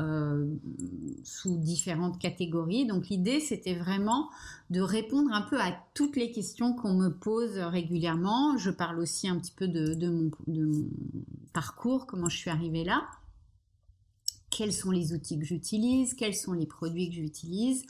[1.22, 2.86] sous différentes catégories.
[2.86, 4.28] Donc l'idée, c'était vraiment
[4.70, 8.56] de répondre un peu à toutes les questions qu'on me pose régulièrement.
[8.56, 10.88] Je parle aussi un petit peu de, de, mon, de mon
[11.52, 13.02] parcours, comment je suis arrivée là
[14.50, 17.86] quels sont les outils que j'utilise, quels sont les produits que j'utilise?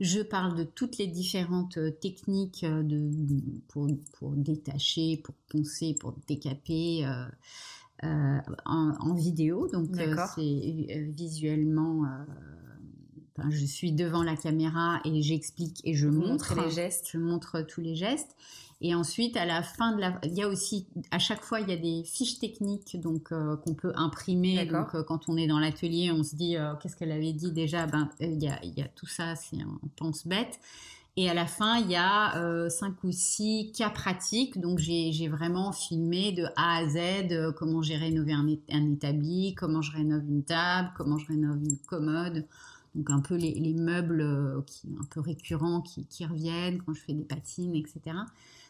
[0.00, 3.10] Je parle de toutes les différentes euh, techniques euh, de,
[3.68, 3.88] pour,
[4.18, 7.04] pour détacher, pour poncer, pour décaper
[8.02, 9.68] euh, en, vidéo.
[9.68, 9.90] Donc
[10.34, 12.04] c'est visuellement
[13.50, 17.08] je suis devant la caméra et j'explique et je montre les gestes.
[17.12, 18.36] Je montre tous les gestes.
[18.80, 21.68] Et ensuite, à la fin de la, il y a aussi, à chaque fois, il
[21.68, 24.64] y a des fiches techniques donc euh, qu'on peut imprimer.
[24.66, 27.50] Donc, euh, quand on est dans l'atelier, on se dit, euh, qu'est-ce qu'elle avait dit
[27.50, 27.86] déjà?
[27.86, 30.60] Ben, il y a, il y a tout ça, c'est un pense bête.
[31.16, 34.60] Et à la fin, il y a cinq ou six cas pratiques.
[34.60, 39.82] Donc, j'ai vraiment filmé de A à Z comment j'ai rénové un, un, établi, comment
[39.82, 42.46] je rénove une table, comment je rénove une commode.
[42.94, 47.00] Donc, un peu les, les meubles qui, un peu récurrents qui, qui, reviennent quand je
[47.00, 48.16] fais des patines, etc.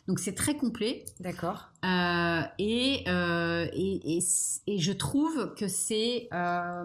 [0.08, 1.04] Donc c'est très complet.
[1.20, 1.68] D'accord.
[1.84, 4.24] Euh, et, euh, et, et,
[4.66, 6.28] et, je trouve que c'est...
[6.32, 6.84] Euh,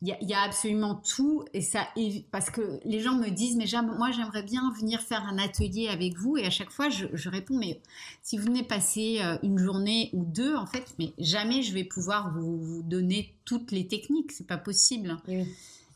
[0.00, 1.88] il y, a absolument tout et ça
[2.30, 3.64] parce que les gens me disent mais
[3.96, 7.28] moi j'aimerais bien venir faire un atelier avec vous et à chaque fois je, je
[7.28, 7.80] réponds mais
[8.22, 12.32] si vous venez passer une journée ou deux en fait mais jamais je vais pouvoir
[12.32, 15.48] vous, vous donner toutes les techniques c'est pas possible oui.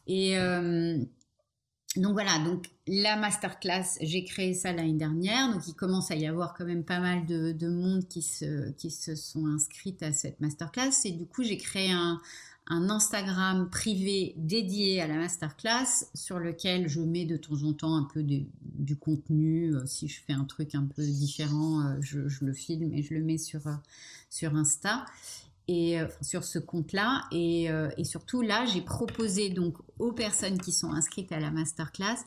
[0.06, 0.36] Et
[1.96, 6.26] donc voilà, donc la masterclass, j'ai créé ça l'année dernière, donc il commence à y
[6.26, 10.40] avoir quand même pas mal de, monde qui se, qui se sont inscrites à cette
[10.40, 12.20] masterclass, et du coup j'ai créé un,
[12.68, 18.04] Instagram privé dédié à la masterclass sur lequel je mets de temps en temps un
[18.04, 19.74] peu du contenu.
[19.74, 23.12] Euh, si je fais un truc un peu différent, euh, je, le filme et je
[23.12, 23.74] le mets sur, euh,
[24.30, 25.04] sur Insta
[25.68, 27.24] et euh, sur ce compte-là.
[27.32, 31.50] Et, euh, et, surtout, là, j'ai proposé donc aux personnes qui sont inscrites à la
[31.50, 32.18] masterclass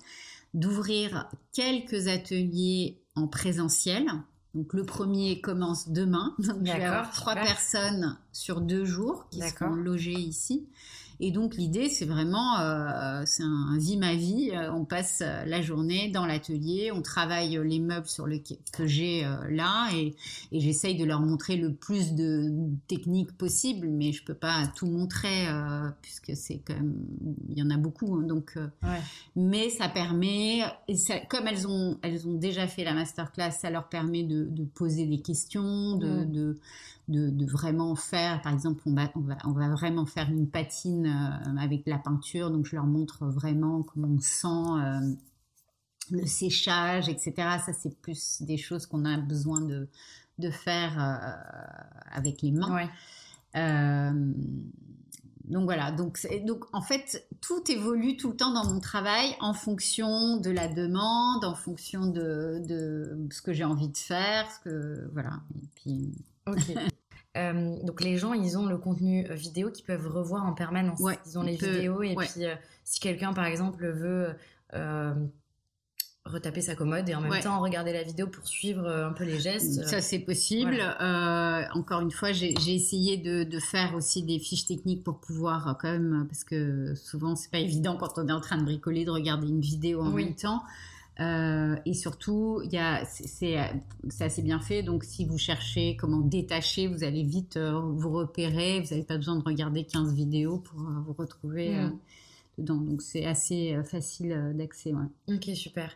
[0.53, 4.05] d'ouvrir quelques ateliers en présentiel.
[4.53, 6.33] Donc le premier commence demain.
[6.39, 10.67] Donc je vais avoir trois personnes sur deux jours qui seront logées ici.
[11.19, 14.51] Et donc l'idée, c'est vraiment, euh, c'est un vie ma vie.
[14.53, 18.39] Euh, on passe euh, la journée dans l'atelier, on travaille les meubles sur le
[18.73, 20.13] que j'ai là, et,
[20.51, 22.51] et j'essaye de leur montrer le plus de
[22.87, 25.47] techniques possible, mais je peux pas tout montrer
[26.01, 26.95] puisque c'est quand même,
[27.49, 28.15] il y en a beaucoup.
[28.15, 29.01] Hein, donc, ouais.
[29.35, 33.69] mais ça permet, et ça, comme elles ont, elles ont déjà fait la masterclass, ça
[33.69, 36.57] leur permet de, de poser des questions, de, de
[37.07, 41.05] de, vraiment faire, par exemple, on va, on va, on va vraiment faire une patine
[41.07, 45.15] euh, avec la peinture, donc je leur montre vraiment comment on sent euh,
[46.11, 47.33] le séchage, etc.
[47.65, 49.87] Ça, c'est plus des choses qu'on a besoin de,
[50.39, 50.93] de faire
[52.11, 52.73] avec les mains.
[52.73, 52.89] Ouais.
[55.47, 59.53] Donc voilà, donc, donc en fait, tout évolue tout le temps dans mon travail en
[59.53, 64.59] fonction de la demande, en fonction de, de ce que j'ai envie de faire, ce
[64.69, 65.41] que voilà.
[65.55, 66.13] Et puis...
[66.47, 66.57] Ok.
[67.37, 71.01] Euh, donc les gens, ils ont le contenu euh, vidéo qu'ils peuvent revoir en permanence.
[71.25, 72.55] ils ont les vidéos et puis euh,
[72.85, 74.33] si quelqu'un, par exemple, veut
[76.25, 79.39] retaper sa commode et en même temps regarder la vidéo pour suivre un peu les
[79.39, 79.85] gestes.
[79.85, 80.81] Ça c'est possible.
[81.73, 86.25] encore une fois, j'ai essayé de, faire aussi des fiches techniques pour pouvoir quand même,
[86.27, 89.47] parce que souvent c'est pas évident quand on est en train de bricoler de regarder
[89.47, 90.61] une vidéo en même temps.
[91.21, 92.61] Euh, et surtout,
[93.13, 93.57] c'est
[94.19, 94.83] assez bien fait.
[94.83, 98.81] Donc, si vous cherchez comment détacher, vous allez vite euh, vous repérer.
[98.81, 101.97] Vous n'avez pas besoin de regarder 15 vidéos pour euh, vous retrouver mm.
[102.57, 102.77] Dedans.
[102.77, 104.93] Donc, c'est assez facile d'accès.
[104.93, 105.35] Ouais.
[105.35, 105.91] Ok, super.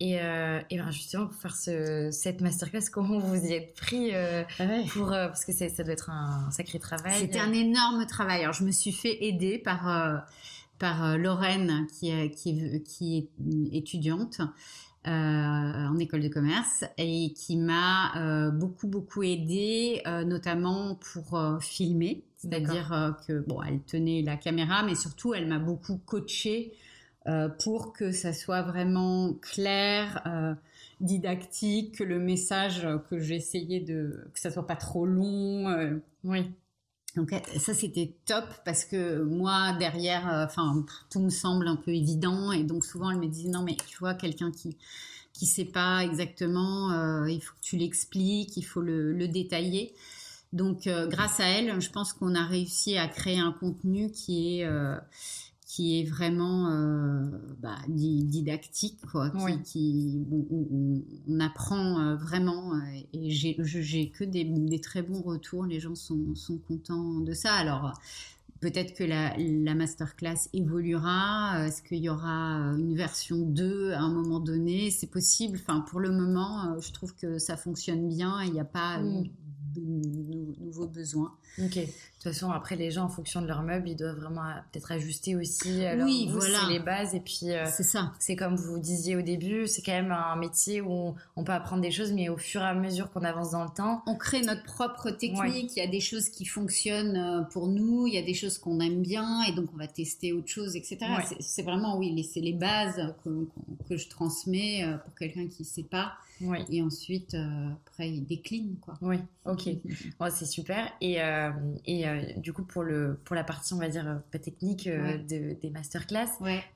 [0.00, 4.44] Et, et ben justement, pour faire ce, cette masterclass, comment vous y êtes pris ah
[4.92, 7.20] pour, Parce que ça doit être un sacré travail.
[7.20, 8.42] C'était un énorme travail.
[8.42, 10.26] Alors, je me suis fait aider par
[10.82, 13.28] par euh, Lorraine, qui est, qui est,
[13.72, 14.40] étudiante
[15.06, 22.24] euh, en école de commerce et qui m'a euh, beaucoup, beaucoup aidé, notamment pour filmer.
[22.42, 26.72] C'est-à-dire que, bon, elle tenait la caméra, mais surtout, elle m'a beaucoup coaché
[27.60, 30.58] pour que ça soit vraiment clair,
[31.00, 36.00] didactique, que le message que j'essayais de, que ça soit pas trop long.
[36.24, 36.50] oui.
[37.16, 41.90] Donc ça c'était top parce que moi derrière, euh, enfin tout me semble un peu
[41.90, 44.76] évident et donc souvent elle me disait non mais tu vois quelqu'un qui
[45.34, 49.94] qui sait pas exactement, euh, il faut que tu l'expliques, il faut le, le détailler.
[50.52, 54.60] Donc euh, grâce à elle, je pense qu'on a réussi à créer un contenu qui
[54.60, 54.66] est
[55.72, 57.24] qui est vraiment euh,
[57.62, 59.30] bah, didactique, quoi,
[59.64, 62.74] qui, on, apprend euh, vraiment.
[62.74, 62.78] Euh,
[63.14, 65.64] et j'ai que des, des, très bons retours.
[65.64, 67.54] Les gens sont, sont contents de ça.
[67.54, 67.94] Alors
[68.60, 71.66] peut-être que la, la, masterclass évoluera.
[71.66, 74.90] Est-ce qu'il y aura une version 2 à un moment donné?
[74.90, 75.58] C'est possible.
[75.62, 78.42] Enfin, pour le moment, je trouve que ça fonctionne bien.
[78.42, 79.24] Il n'y a pas mm.
[79.80, 81.36] Nouveaux besoins.
[82.22, 84.52] De toute façon, après, les gens, en fonction de leur meuble, ils doivent vraiment euh,
[84.70, 85.84] peut-être ajuster aussi.
[85.84, 86.60] Alors, oui, voilà.
[86.60, 87.16] C'est les bases.
[87.16, 88.12] Et puis, euh, c'est ça.
[88.20, 91.82] C'est comme vous disiez au début, c'est quand même un métier où on, peut apprendre
[91.82, 94.04] des choses, mais au fur et à mesure qu'on avance dans le temps.
[94.06, 95.72] On crée notre propre technique.
[95.74, 98.56] Il y a des choses qui fonctionnent euh, pour nous, il y a des choses
[98.56, 100.98] qu'on aime bien, et donc on va tester autre chose, etc.
[101.40, 103.48] C'est vraiment, oui, c'est les bases que,
[103.88, 106.12] que, je transmets pour quelqu'un qui ne sait pas.
[106.70, 107.36] Et ensuite,
[107.86, 108.94] après, il décline, quoi.
[109.00, 109.70] Oui, ok.
[110.30, 110.92] c'est super.
[111.00, 111.18] Et,
[111.86, 115.16] et euh, du coup, pour, le, pour la partie, on va dire, pas technique euh,
[115.18, 116.28] de, des masterclass,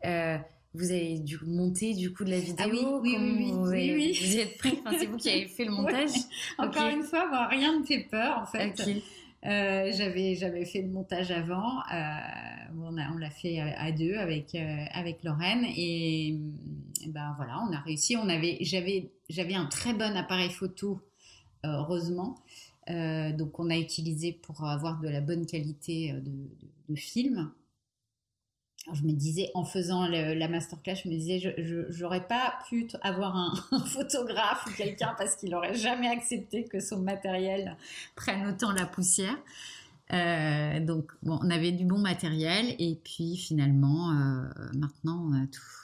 [0.04, 0.38] euh,
[0.74, 2.56] vous avez dû monter du coup de la vidéo?
[2.58, 5.70] ah oui, oui, oui, vous, oui, vous êtes prêt c'est vous qui avez fait le
[5.72, 6.10] montage?
[6.58, 8.74] Encore une fois, bon, rien ne fait peur en fait.
[9.42, 11.80] j'avais j'avais fait le montage avant.
[12.76, 14.54] on on l'a fait à, deux avec
[14.92, 16.38] avec Lorraine et,
[17.08, 18.16] ben voilà, on a réussi.
[18.16, 21.00] On avait j'avais j'avais un très bon appareil photo,
[21.64, 22.36] heureusement.
[22.88, 27.50] Euh, donc on a utilisé pour avoir de la bonne qualité euh, de, film.
[28.92, 33.36] je me disais, en faisant la masterclass, je me disais, je n'aurais pas pu avoir
[33.72, 37.76] un, photographe ou quelqu'un parce qu'il n'aurait jamais accepté que son matériel
[38.14, 39.36] prenne autant la poussière.
[40.12, 44.12] Euh, donc, bon, on avait du bon matériel et puis finalement,
[44.74, 45.32] maintenant,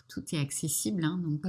[0.08, 1.04] tout, est accessible.
[1.04, 1.20] Hein.
[1.24, 1.40] donc,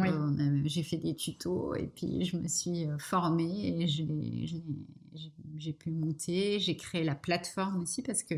[0.65, 6.59] j'ai fait des tutos et puis je me suis formée et j'ai pu monter.
[6.59, 8.35] J'ai créé la plateforme aussi parce que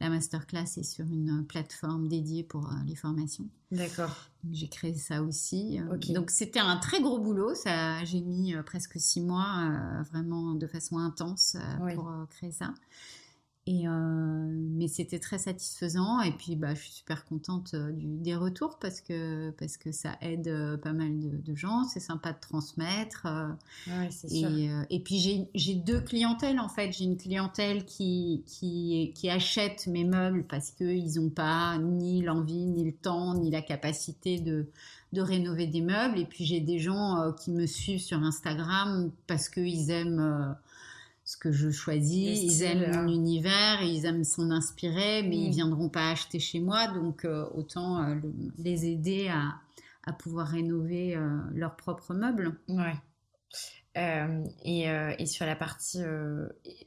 [0.00, 3.48] la masterclass est sur une plateforme dédiée pour euh, les formations.
[3.72, 4.14] D'accord.
[4.52, 5.80] J'ai créé ça aussi.
[6.10, 7.54] Donc c'était un très gros boulot.
[7.54, 11.56] Ça, j'ai mis euh, presque six mois, euh, vraiment de façon intense,
[11.94, 12.72] pour créer ça.
[13.70, 18.16] Et euh, mais c'était très satisfaisant et puis bah, je suis super contente euh, du,
[18.16, 22.32] des retours parce que, parce que ça aide euh, pas mal de, gens, c'est sympa
[22.32, 23.26] de transmettre.
[23.86, 24.86] Ouais, et, sûr.
[24.88, 26.92] et puis j'ai deux clientèles en fait.
[26.92, 32.64] J'ai une clientèle qui, qui, qui achète mes meubles parce qu'ils n'ont pas ni l'envie,
[32.64, 34.70] ni le temps, ni la capacité de,
[35.12, 36.18] de rénover des meubles.
[36.18, 40.56] Et puis j'ai des gens qui me suivent sur Instagram parce qu'ils aiment
[41.28, 42.42] ce que je choisis.
[42.42, 45.52] Ils aiment mon univers, ils aiment s'en inspirer, mais ils mm.
[45.52, 46.88] viendront pas acheter chez moi.
[46.88, 48.14] Donc, euh, autant euh,
[48.56, 49.56] les aider à,
[50.04, 52.58] à pouvoir rénover euh, leurs propres meubles.
[52.68, 52.94] Ouais.
[54.64, 55.98] Et, et, sur la partie,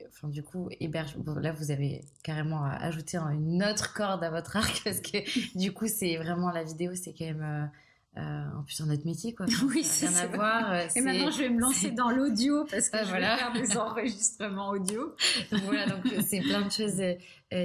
[0.07, 1.17] enfin du coup, héberge.
[1.41, 5.87] là, vous avez carrément ajouté une autre corde à votre arc parce que du coup,
[5.89, 7.69] c'est vraiment la vidéo, c'est quand même
[8.17, 9.45] en plus, c'est un autre métier, quoi.
[9.65, 10.73] oui, c'est rien à voir.
[10.95, 14.69] Et maintenant, je vais me lancer dans l'audio parce que je vais faire des enregistrements
[14.69, 15.15] audio.
[15.51, 17.01] donc voilà, donc c'est plein de choses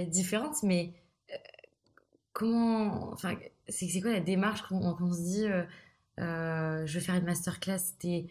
[0.08, 0.92] différentes, mais
[2.32, 3.34] comment, enfin,
[3.68, 5.46] c'est quoi la démarche qu'on se dit,
[6.18, 8.26] je vais faire une masterclass, c'était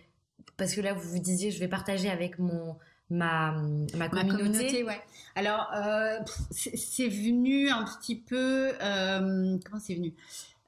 [0.58, 2.78] parce que là, vous vous disiez, je vais partager avec mon
[3.10, 3.56] ma,
[3.96, 4.84] ma communauté.
[4.84, 5.00] ouais.
[5.36, 6.18] Alors, euh,
[6.52, 8.72] c'est venu un petit peu.
[8.82, 10.14] Euh, comment c'est venu?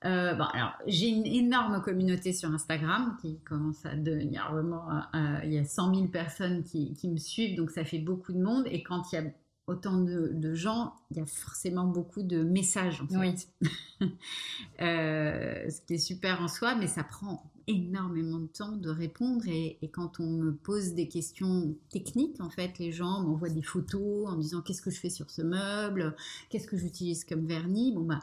[0.06, 4.88] Euh, bon, alors, j'ai une énorme communauté sur Instagram qui commence à devenir vraiment.
[5.44, 8.42] il y a 100 000 personnes qui, qui, me suivent, donc ça fait beaucoup de
[8.42, 8.66] monde.
[8.68, 9.24] Et quand il y a
[9.68, 13.50] autant de, gens, il y a forcément beaucoup de messages en fait.
[14.82, 19.46] euh, ce qui est super en soi, mais ça prend énormément de temps de répondre
[19.48, 24.30] et, quand on me pose des questions techniques, en fait, les gens m'envoient des photos
[24.30, 26.16] en me disant qu'est-ce que je fais sur ce meuble,
[26.50, 27.92] qu'est-ce que j'utilise comme vernis?
[27.92, 28.22] Bon bah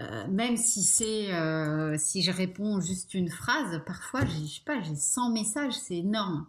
[0.00, 4.62] euh, même si c'est euh, si je réponds juste une phrase, parfois j'ai je sais
[4.64, 6.46] pas j'ai 100 messages, c'est énorme.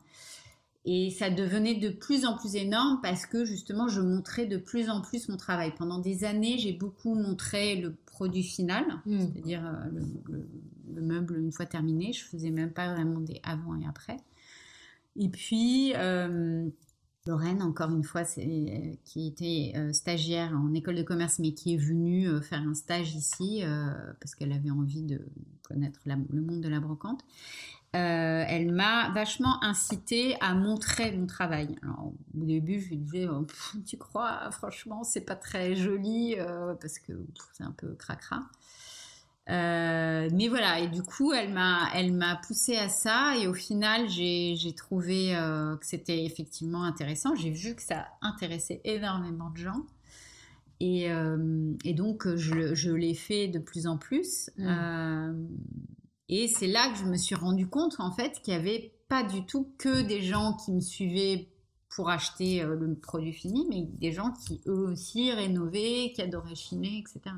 [0.85, 4.89] Et ça devenait de plus en plus énorme parce que justement, je montrais de plus
[4.89, 5.73] en plus mon travail.
[5.77, 9.19] Pendant des années, j'ai beaucoup montré le produit final, hmm.
[9.19, 9.99] c'est-à-dire euh,
[10.93, 12.13] le, meuble une fois terminé.
[12.13, 14.17] Je faisais même pas vraiment des avant et après.
[15.15, 15.93] Et puis,
[17.27, 21.77] Lorraine, encore une fois, qui était euh, stagiaire en école de commerce, mais qui est
[21.77, 23.63] venue faire un stage ici
[24.19, 25.21] parce qu'elle avait envie de
[25.63, 27.23] connaître le monde de la brocante.
[27.95, 31.75] Euh, elle m'a vachement incité à montrer mon travail.
[31.99, 32.13] Au
[32.45, 33.47] début, je lui disais, oh,
[33.87, 37.13] tu crois, franchement, c'est pas très joli euh, parce que
[37.53, 38.43] c'est un peu cracra.
[39.49, 43.53] Euh, mais voilà, et du coup, elle m'a, elle m'a poussé à ça, et au
[43.53, 45.33] final, j'ai, trouvé
[45.79, 47.35] que c'était effectivement intéressant.
[47.35, 49.85] J'ai vu que ça intéressait énormément de gens.
[50.79, 51.09] Et,
[51.93, 54.51] donc, je, l'ai fait de plus en plus.
[54.57, 55.47] Mmh.
[56.29, 59.23] Et c'est là que je me suis rendu compte en fait qu'il n'y avait pas
[59.23, 61.49] du tout que des gens qui me suivaient
[61.89, 66.53] pour acheter euh, le produit fini, mais des gens qui eux aussi rénovaient, qui adoraient
[66.53, 67.35] chiner, etc.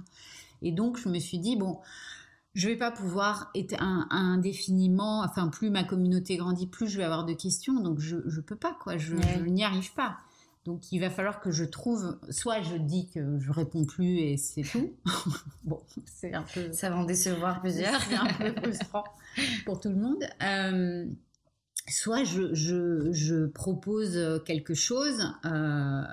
[0.62, 1.80] Et donc je me suis dit bon,
[2.54, 7.26] je vais pas pouvoir être indéfiniment, enfin plus ma communauté grandit, plus je vais avoir
[7.26, 10.18] de questions, donc je ne peux pas quoi, je n'y arrive pas.
[10.66, 14.38] Donc il va falloir que je trouve, soit je dis que je réponds plus et
[14.38, 14.94] c'est tout.
[15.64, 16.72] bon, c'est un peu.
[16.72, 18.00] Ça va en décevoir plusieurs.
[18.10, 19.04] C'est un peu frustrant
[19.66, 20.24] pour tout le monde.
[20.44, 21.08] Euh,
[21.88, 26.04] soit je, je, je, propose quelque chose euh,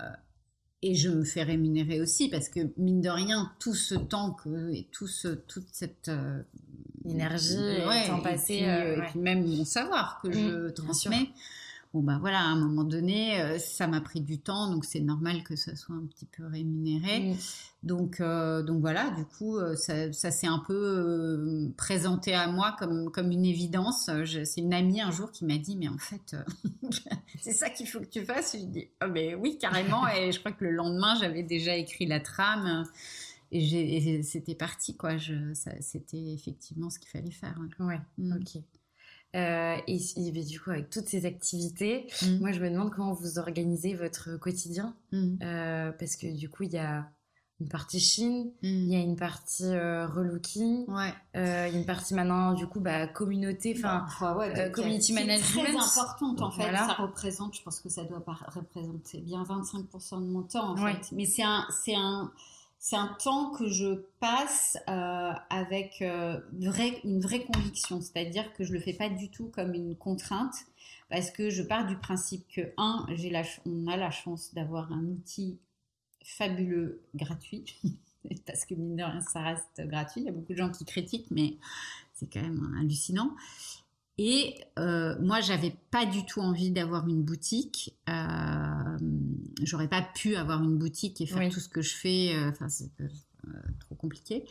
[0.83, 4.72] et je me fais rémunérer aussi parce que mine de rien, tout ce temps que
[4.72, 6.41] et tout ce, toute cette euh,
[7.05, 11.31] énergie, ouais, temps passé, et, puis, même mon savoir que je transmets
[11.95, 15.01] bon ben voilà, à un moment donné, euh, ça m'a pris du temps, donc c'est
[15.01, 17.34] normal que ça soit un petit peu rémunéré.
[17.82, 23.11] Donc, euh, donc voilà, du coup, euh, ça, s'est un peu présenté à moi comme,
[23.11, 24.11] comme une évidence.
[24.45, 26.36] C'est une amie un jour qui m'a dit, mais en fait,
[27.41, 28.57] c'est ça qu'il faut que tu fasses.
[28.59, 30.07] Je dis, oh, mais oui, carrément.
[30.09, 32.84] et je crois que le lendemain, j'avais déjà écrit la trame.
[33.51, 35.12] Et, c'était parti, quoi.
[35.80, 37.59] C'était effectivement ce qu'il fallait faire.
[37.78, 38.36] Ouais, mm.
[38.36, 38.62] ok.
[39.37, 39.99] Euh, et,
[40.45, 42.39] du coup, avec toutes ces activités, mm.
[42.39, 44.95] moi, je me demande comment vous organisez votre quotidien.
[45.12, 45.37] Mm.
[45.43, 47.07] Euh, parce que du coup, il y a
[47.61, 48.66] une partie Chine, mm.
[48.66, 51.12] il y a une partie euh, relooking, ouais.
[51.35, 55.64] il y a une partie maintenant, du coup, bah, communauté, enfin, bah, ouais, community management.
[55.64, 56.72] très importante, en fait.
[56.74, 61.12] Ça représente, je pense que ça doit représenter bien 25% de mon temps, en fait.
[61.12, 62.33] Mais c'est un, c'est un,
[62.79, 68.72] c'est un temps que je passe euh, avec euh, une vraie conviction, c'est-à-dire que je
[68.72, 70.55] le fais pas du tout comme une contrainte,
[71.11, 73.07] parce que je pars du principe que un,
[73.66, 75.59] on a la chance d'avoir un outil
[76.22, 77.74] fabuleux gratuit,
[78.47, 80.20] parce que mine de rien ça reste gratuit.
[80.20, 81.57] Il y a beaucoup de gens qui critiquent, mais
[82.14, 83.35] c'est quand même hallucinant.
[84.19, 87.97] Et euh, moi, j'avais pas du tout envie d'avoir une boutique.
[88.09, 88.99] Euh,
[89.62, 92.35] J'aurais pas pu avoir une boutique et faire tout ce que je fais.
[92.35, 94.45] Euh, enfin, c'est euh, trop compliqué.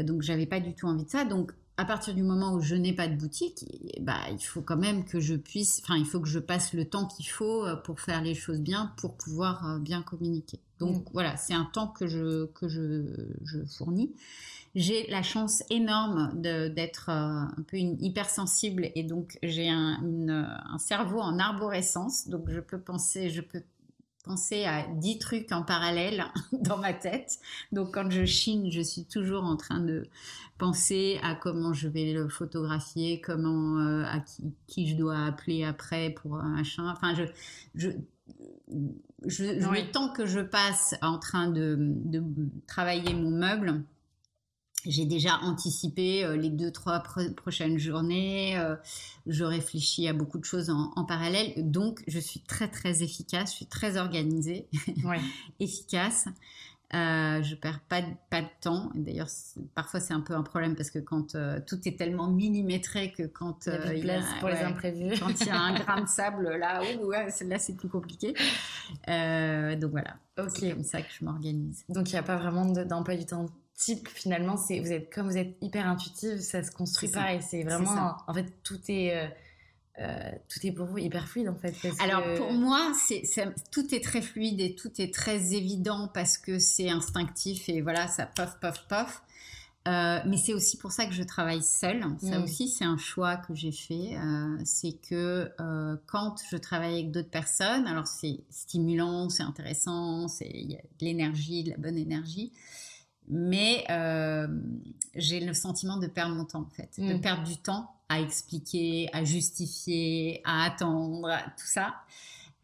[0.00, 1.24] Donc, j'avais pas du tout envie de ça.
[1.26, 3.66] Donc, à partir du moment où je n'ai pas de boutique,
[4.00, 6.86] bah, il faut quand même que je puisse, enfin, il faut que je passe le
[6.86, 10.60] temps qu'il faut pour faire les choses bien, pour pouvoir bien communiquer.
[10.84, 11.10] Donc, mm.
[11.12, 13.04] voilà, c'est un temps que je, que je,
[13.44, 14.14] je fournis.
[14.74, 20.78] J'ai la chance énorme d'être euh, un peu une hypersensible et donc j'ai un, un,
[20.78, 22.26] cerveau en arborescence.
[22.26, 23.62] Donc je peux penser, je peux
[24.24, 27.38] penser à dix trucs en parallèle dans ma tête.
[27.70, 30.08] Donc quand je chine, je suis toujours en train de
[30.58, 35.62] penser à comment je vais le photographier, comment euh, à qui, qui, je dois appeler
[35.62, 36.90] après pour un machin.
[36.90, 37.24] Enfin, je,
[37.76, 37.90] je
[39.26, 42.22] je, le temps que je passe en train de, de
[42.66, 43.84] travailler mon meuble,
[44.86, 47.02] j'ai déjà anticipé euh, les deux, trois
[47.36, 48.58] prochaines journées.
[48.58, 48.76] Euh,
[49.26, 51.52] je réfléchis à beaucoup de choses en, parallèle.
[51.56, 53.50] Donc, je suis très, très efficace.
[53.52, 54.68] Je suis très organisée,
[55.60, 56.26] efficace.
[56.94, 58.90] Euh, je perds pas de, pas de temps.
[58.94, 59.28] D'ailleurs,
[59.74, 63.24] parfois c'est un peu un problème parce que quand euh, tout est tellement millimétré que
[63.24, 66.56] quand il y a, pour les imprévus, quand il y a un grain de sable
[66.56, 68.34] là, ouais, là c'est plus compliqué.
[69.06, 70.16] donc voilà,
[70.48, 71.84] c'est comme ça que je m'organise.
[71.88, 75.26] Donc il n'y a pas vraiment d'emploi du temps type finalement c'est vous êtes comme
[75.26, 79.34] vous êtes hyper intuitive ça se construit pas et c'est vraiment en fait tout est
[79.98, 81.74] euh, euh, tout est pour vous hyper fluide en fait.
[82.00, 83.22] Alors pour moi, c'est
[83.70, 88.08] tout est très fluide et tout est très évident parce que c'est instinctif et voilà,
[88.08, 89.22] ça pof pof pof.
[89.86, 92.02] Euh, mais c'est aussi pour ça que je travaille seule.
[92.18, 92.42] Ça mm.
[92.42, 94.16] aussi, c'est un choix que j'ai fait.
[94.64, 95.50] c'est que
[96.06, 101.04] quand je travaille avec d'autres personnes, alors c'est stimulant, c'est intéressant, il y a de
[101.04, 102.52] l'énergie, de la bonne énergie
[103.28, 104.46] mais euh,
[105.14, 107.20] j'ai le sentiment de perdre mon temps en fait, de mm.
[107.20, 111.94] perdre du temps à expliquer, à justifier, à attendre, tout ça.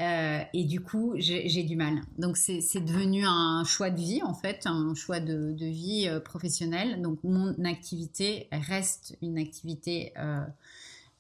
[0.03, 2.01] Euh, et du coup, j'ai du mal.
[2.19, 6.21] Donc c'est devenu un choix de vie en fait, un choix de, de vie euh,
[6.21, 7.03] professionnelle.
[7.03, 10.13] Donc mon activité reste une activité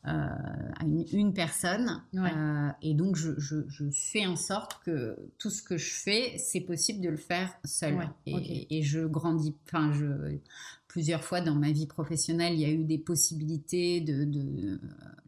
[0.04, 2.02] à une, personne.
[2.14, 6.60] Euh, et donc, je, je, fais en sorte que tout ce que je fais, c'est
[6.60, 8.08] possible de le faire seul.
[8.26, 9.54] et, et, je grandis.
[9.66, 10.38] Enfin, je,
[10.88, 14.24] plusieurs fois dans ma vie professionnelle, il y a eu des possibilités de.
[14.24, 14.80] de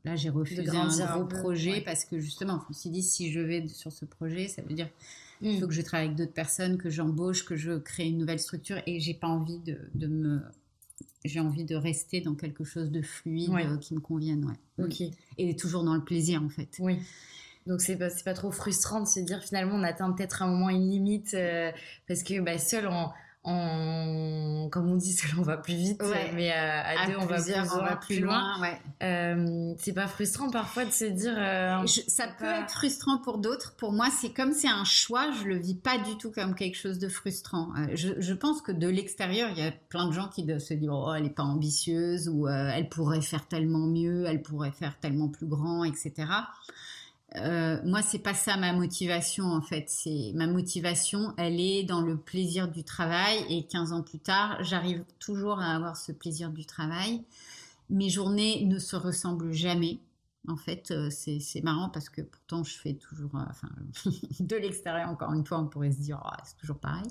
[0.05, 3.41] là, j'ai refusé un gros projet parce que justement, je me suis dit, si je
[3.41, 4.89] vais sur ce projet, ça veut dire
[5.43, 8.39] il faut que je travaille avec d'autres personnes, que j'embauche, que je crée une nouvelle
[8.39, 10.41] structure et j'ai pas envie de, de me
[11.25, 14.45] j'ai envie de rester dans quelque chose de fluide euh, qui me convienne.
[14.45, 14.85] Ouais.
[14.85, 15.03] Ok.
[15.39, 16.77] Et toujours dans le plaisir, en fait.
[16.79, 16.99] Oui.
[17.67, 20.69] Donc c'est pas, pas trop frustrant de se dire finalement on atteint peut-être un moment
[20.69, 21.71] une limite euh,
[22.09, 23.09] parce que bah, seul on,
[23.45, 26.03] on, comme on dit, seul on va plus vite,
[26.35, 28.57] mais à, deux on, va plus, on va plus loin.
[29.03, 31.35] Euh, c'est pas frustrant parfois de se dire.
[31.37, 33.75] Euh, ça peut être frustrant pour d'autres.
[33.77, 35.31] Pour moi, c'est comme c'est un choix.
[35.33, 37.71] Je le vis pas du tout comme quelque chose de frustrant.
[37.77, 40.59] Euh, je, je, pense que de l'extérieur, il y a plein de gens qui doivent
[40.61, 44.73] se dire oh elle est pas ambitieuse ou elle pourrait faire tellement mieux, elle pourrait
[44.73, 46.27] faire tellement plus grand, etc.
[47.37, 49.85] Euh, moi, c'est pas ça ma motivation en fait.
[49.89, 53.45] C'est ma motivation, elle est dans le plaisir du travail.
[53.49, 57.23] Et 15 ans plus tard, j'arrive toujours à avoir ce plaisir du travail.
[57.91, 60.01] Mes journées ne se ressemblent jamais.
[60.49, 63.69] En fait, euh, c'est marrant parce que pourtant je fais toujours, euh, enfin,
[64.41, 67.07] de l'extérieur encore une fois, on pourrait se dire oh, c'est toujours pareil,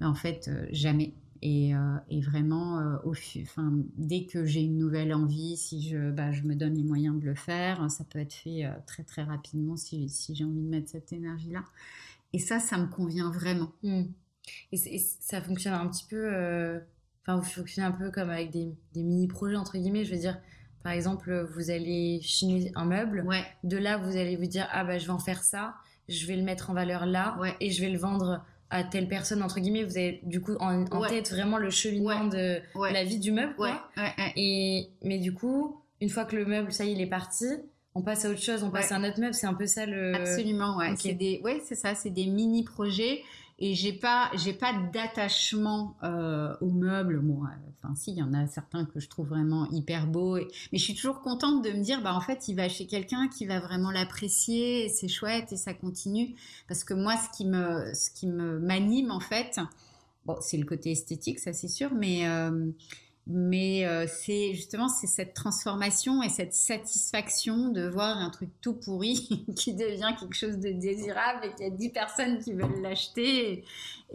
[0.00, 1.14] mais en fait jamais.
[1.42, 6.10] Et, euh, et vraiment, euh, au, enfin, dès que j'ai une nouvelle envie, si je,
[6.10, 9.04] bah, je me donne les moyens de le faire, ça peut être fait euh, très
[9.04, 11.64] très rapidement si, si j'ai envie de mettre cette énergie-là.
[12.32, 13.72] Et ça, ça me convient vraiment.
[13.82, 14.04] Hmm.
[14.72, 16.28] Et, ça fonctionne un petit peu,
[17.22, 20.40] enfin, vous fonctionnez un peu comme avec des, des mini-projets, entre guillemets, je veux dire.
[20.82, 23.24] Par exemple, vous allez chiner un meuble.
[23.26, 23.44] Ouais.
[23.64, 25.74] De là, vous allez vous dire, ah bah, je vais en faire ça,
[26.08, 27.56] je vais le mettre en valeur là, ouais.
[27.60, 30.84] et je vais le vendre à telle personne entre guillemets vous avez du coup en,
[31.06, 32.60] tête vraiment le cheminement de
[32.92, 33.90] la vie du meuble quoi.
[34.36, 37.46] Et mais du coup une fois que le meuble ça y est il est parti
[37.94, 39.86] on passe à autre chose on passe à un autre meuble c'est un peu ça
[39.86, 40.94] le absolument ouais.
[40.96, 43.22] C'est des ouais c'est ça c'est des mini projets
[43.58, 47.42] et j'ai pas j'ai pas d'attachement euh, aux meubles bon
[47.82, 50.82] enfin si il y en a certains que je trouve vraiment hyper beaux mais je
[50.82, 53.58] suis toujours contente de me dire bah en fait il va chez quelqu'un qui va
[53.58, 56.34] vraiment l'apprécier c'est chouette et ça continue.
[56.66, 59.60] Parce que moi ce qui me ce qui me m'anime en fait
[60.24, 62.70] bon c'est le côté esthétique ça c'est sûr mais euh,
[63.30, 68.72] mais euh, c'est justement c'est cette transformation et cette satisfaction de voir un truc tout
[68.72, 72.80] pourri qui devient quelque chose de désirable et qu'il y a 10 personnes qui veulent
[72.80, 73.64] l'acheter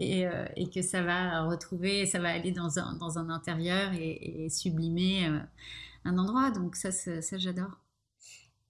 [0.00, 3.92] et, euh, et, que ça va retrouver, ça va aller dans un, dans un intérieur
[3.92, 5.38] et, sublimer euh,
[6.04, 6.50] un endroit.
[6.50, 7.78] Donc ça, ça, j'adore.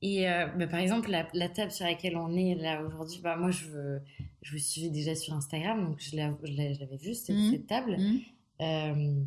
[0.03, 0.27] Et
[0.59, 3.99] bah, par exemple, la, la, table sur laquelle on est là aujourd'hui, bah, moi je,
[4.43, 7.51] je vous suivais déjà sur Instagram, donc je l'avais vue, cette, mmh.
[7.53, 7.97] cette table.
[8.61, 9.25] Mmh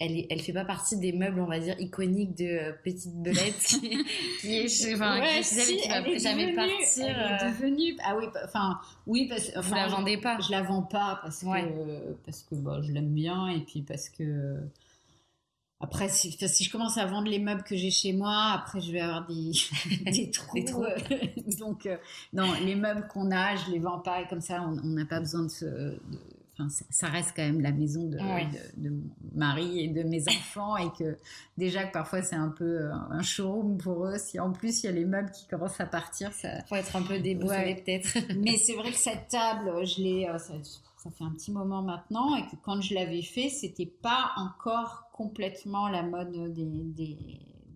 [0.00, 3.58] elle, elle fait pas partie des meubles, on va dire, iconiques de euh, Petite Belette
[3.58, 4.04] qui,
[4.40, 7.06] qui est, enfin, ouais, qui, si, qui va jamais partir.
[7.06, 7.50] Elle est euh.
[7.50, 10.38] devenue, ah oui, enfin, oui, parce enfin, Vous la vendez pas?
[10.40, 14.08] Je la vends pas parce que, parce que, bah, je l'aime bien et puis parce
[14.08, 14.60] que,
[15.80, 18.92] après, si, si, je commence à vendre les meubles que j'ai chez moi, après je
[18.92, 19.52] vais avoir des,
[20.12, 20.54] des trous.
[20.54, 20.84] des trous.
[21.58, 21.96] Donc, euh,
[22.32, 25.18] non, les meubles qu'on a, je les vends pas et comme ça, on n'a pas
[25.18, 25.98] besoin de, se, de
[26.90, 28.18] ça reste quand même la maison de,
[28.76, 29.02] de, mon
[29.34, 31.16] mari et de mes enfants et que
[31.56, 34.18] déjà que parfois c'est un peu euh, un showroom pour eux.
[34.18, 36.96] Si en plus il y a les meubles qui commencent à partir, ça faut être
[36.96, 38.18] un peu déboussolé peut-être.
[38.38, 40.54] Mais c'est vrai que cette table, je l'ai, euh, ça,
[40.96, 45.08] ça fait un petit moment maintenant, et que quand je l'avais fait, c'était pas encore
[45.12, 46.64] complètement la mode des,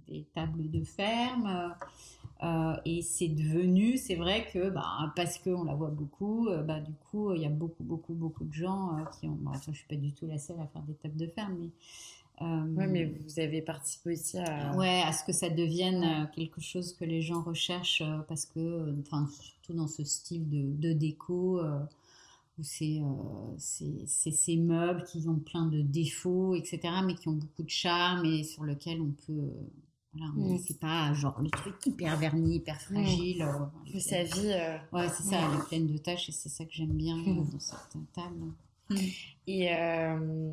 [0.09, 1.75] des, tables de ferme.
[2.43, 6.81] Euh, et c'est devenu, c'est vrai que bah, parce qu'on la voit beaucoup, euh, bah,
[6.81, 9.39] du coup, il y a beaucoup, beaucoup, beaucoup de gens euh, qui ont.
[9.41, 11.71] Bah, je suis pas du tout la seule à faire des tables de ferme, mais.
[12.41, 14.77] oui, mais vous avez participé aussi à.
[14.77, 19.29] Ouais, à ce que ça devienne quelque chose que les gens recherchent parce que, enfin,
[19.41, 21.61] surtout dans ce style de, de déco
[22.59, 23.01] où c'est
[24.07, 28.43] ces meubles qui ont plein de défauts, etc., mais qui ont beaucoup de charme et
[28.43, 29.53] sur lesquels on peut
[30.15, 32.79] voilà, c'est pas genre le truc hyper verni, hyper mm.
[32.79, 33.43] fragile.
[33.43, 34.53] Euh, sa vie.
[34.53, 37.17] Euh, ouais, c'est ça, elle est pleine de tâches et c'est ça que j'aime bien
[37.17, 37.51] mm.
[37.51, 38.53] dans cette table.
[39.47, 40.51] Et euh,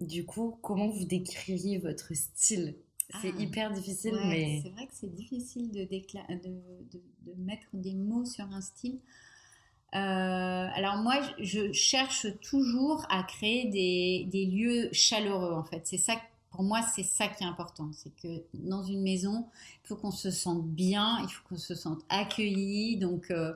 [0.00, 2.76] du coup, comment vous décririez votre style?
[3.20, 3.42] C'est ah.
[3.42, 4.60] hyper difficile, mais.
[4.62, 9.00] C'est vrai que c'est difficile de, de, de, de, mettre des mots sur un style.
[9.92, 15.82] alors moi, je cherche toujours à créer des, des lieux chaleureux en fait.
[15.84, 16.14] C'est ça
[16.52, 17.90] pour moi, c'est ça qui est important.
[17.92, 19.48] C'est que dans une maison,
[19.82, 22.98] il faut qu'on se sente bien, il faut qu'on se sente accueilli.
[22.98, 23.54] Donc, euh,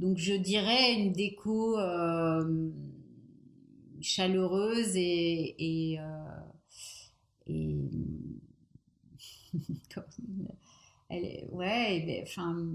[0.00, 2.70] donc je dirais une déco euh,
[4.00, 6.06] chaleureuse et, et, euh,
[11.10, 12.66] elle est, ouais, enfin,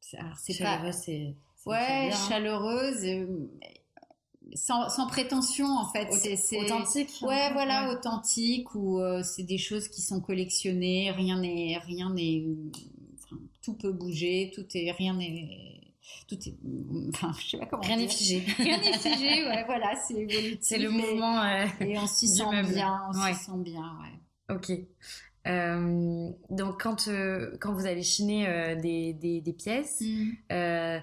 [0.00, 0.18] c'est
[0.58, 3.04] pas, c'est ouais, chaleureuse
[4.54, 6.08] sans, prétention en fait.
[6.36, 7.10] C'est authentique.
[7.22, 11.10] Ouais, voilà, authentique ou euh, c'est des choses qui sont collectionnées.
[11.10, 12.44] Rien n'est, rien n'est,
[13.62, 15.78] tout peut bouger, tout est, rien n'est.
[16.28, 16.54] Tout est,
[17.08, 17.82] enfin, je sais pas comment.
[17.82, 18.42] Rien n'est figé.
[18.58, 21.42] Rien n'est figé, ouais, voilà, c'est C'est le mouvement.
[21.80, 24.54] et on s'y sent bien, on s'y sent bien, ouais.
[24.54, 24.70] Ok.
[25.48, 31.00] Euh, donc quand euh, quand vous allez chiner des, des, des, pièces, mmh.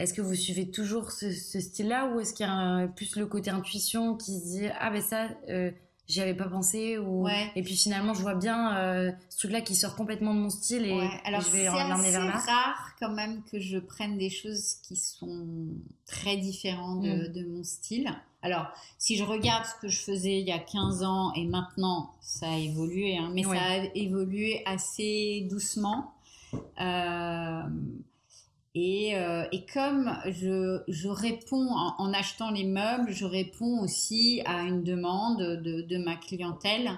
[0.00, 3.50] Est-ce que vous suivez toujours ce, style-là ou est-ce qu'il y a plus le côté
[3.50, 5.70] intuition qui se dit ah ben ça euh,
[6.08, 9.76] j'y avais pas pensé ou et puis finalement je vois bien euh, ce truc-là qui
[9.76, 12.42] sort complètement de mon style et, Alors, je vais l'emmener vers là.
[12.42, 15.68] C'est rare quand même que je prenne des choses qui sont
[16.06, 17.56] très différentes de, mm.
[17.56, 18.10] mon style.
[18.42, 22.14] Alors, si je regarde ce que je faisais il y a 15 ans et maintenant,
[22.22, 26.14] ça a évolué, hein, mais ça a évolué assez doucement.
[26.80, 27.62] Euh,
[28.74, 34.62] et, euh, et, comme je, je réponds en, achetant les meubles, je réponds aussi à
[34.62, 36.90] une demande de, de ma clientèle.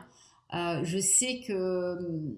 [0.54, 2.36] Euh, je sais que hum,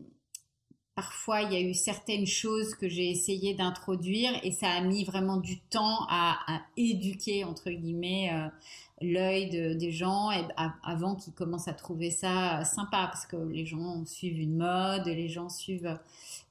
[0.94, 5.04] parfois il y a eu certaines choses que j'ai essayé d'introduire et ça a mis
[5.04, 8.48] vraiment du temps à, à éduquer entre guillemets euh,
[9.04, 10.44] l'œil de, des gens et,
[10.82, 15.28] avant qu'ils commencent à trouver ça sympa parce que les gens suivent une mode, les
[15.28, 15.98] gens suivent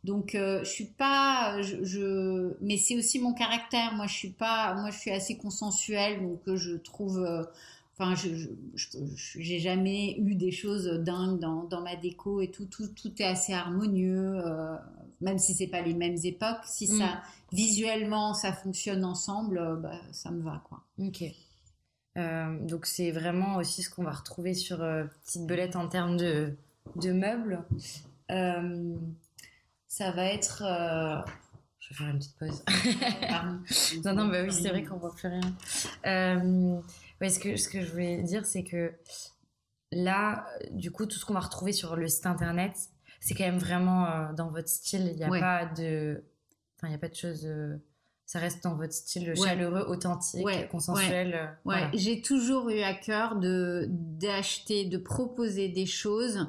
[0.04, 3.93] donc euh, je suis pas, je, mais c'est aussi mon caractère.
[3.93, 7.43] Moi je suis pas, moi je suis assez consensuelle, donc euh, je trouve, euh,
[7.97, 8.49] enfin je,
[9.16, 13.26] j'ai jamais eu des choses dingues dans, dans ma déco et tout, tout, tout est
[13.26, 14.41] assez harmonieux,
[15.22, 16.66] même si c'est pas les mêmes époques.
[16.66, 17.22] Si ça mm.
[17.54, 20.82] visuellement ça fonctionne ensemble, bah, ça me va quoi.
[20.99, 21.24] Ok.
[22.16, 24.78] Donc c'est vraiment aussi ce qu'on va retrouver sur
[25.26, 26.55] Petite Belette en termes de,
[26.95, 27.64] de meubles
[29.93, 30.64] ça va être.
[30.64, 31.22] Euh,
[31.78, 32.64] je vais faire une petite pause.
[34.05, 35.55] non, non, bah oui, c'est vrai qu'on voit plus rien.
[36.07, 36.82] Euh...
[37.22, 38.91] Ouais, ce que, ce que je voulais dire, c'est que
[39.91, 42.76] là, du coup, tout ce qu'on va retrouver sur le site internet,
[43.20, 45.11] c'est quand même vraiment euh, dans votre style.
[45.11, 46.24] Il n'y a pas de.
[46.78, 47.45] Enfin, il n'y a pas de choses.
[47.45, 47.78] Euh,
[48.26, 51.57] ça reste dans votre style chaleureux, authentique, consensuel.
[51.65, 51.89] Ouais.
[51.93, 56.47] J'ai toujours eu à cœur de d'acheter, de proposer des choses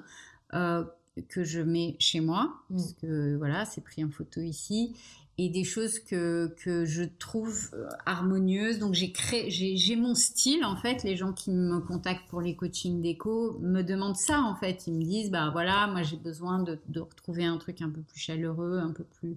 [0.51, 2.77] que je mets chez moi, mm.
[2.77, 4.95] parce que voilà, c'est pris en photo ici,
[5.37, 8.79] et des choses que, que je trouve euh, harmonieuses.
[8.79, 11.03] Donc j'ai créé, j'ai mon style en fait.
[11.03, 14.87] Les gens qui me contactent pour les coachings déco me demandent ça en fait.
[14.87, 18.01] Ils me disent bah voilà, moi j'ai besoin de, de retrouver un truc un peu
[18.01, 19.37] plus chaleureux, un peu plus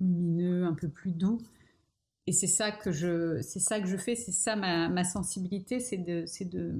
[0.00, 1.40] lumineux, un peu plus doux.
[2.30, 5.80] Et c'est ça que je, c'est ça que je fais, c'est ça ma, ma sensibilité,
[5.80, 6.78] c'est de, c'est de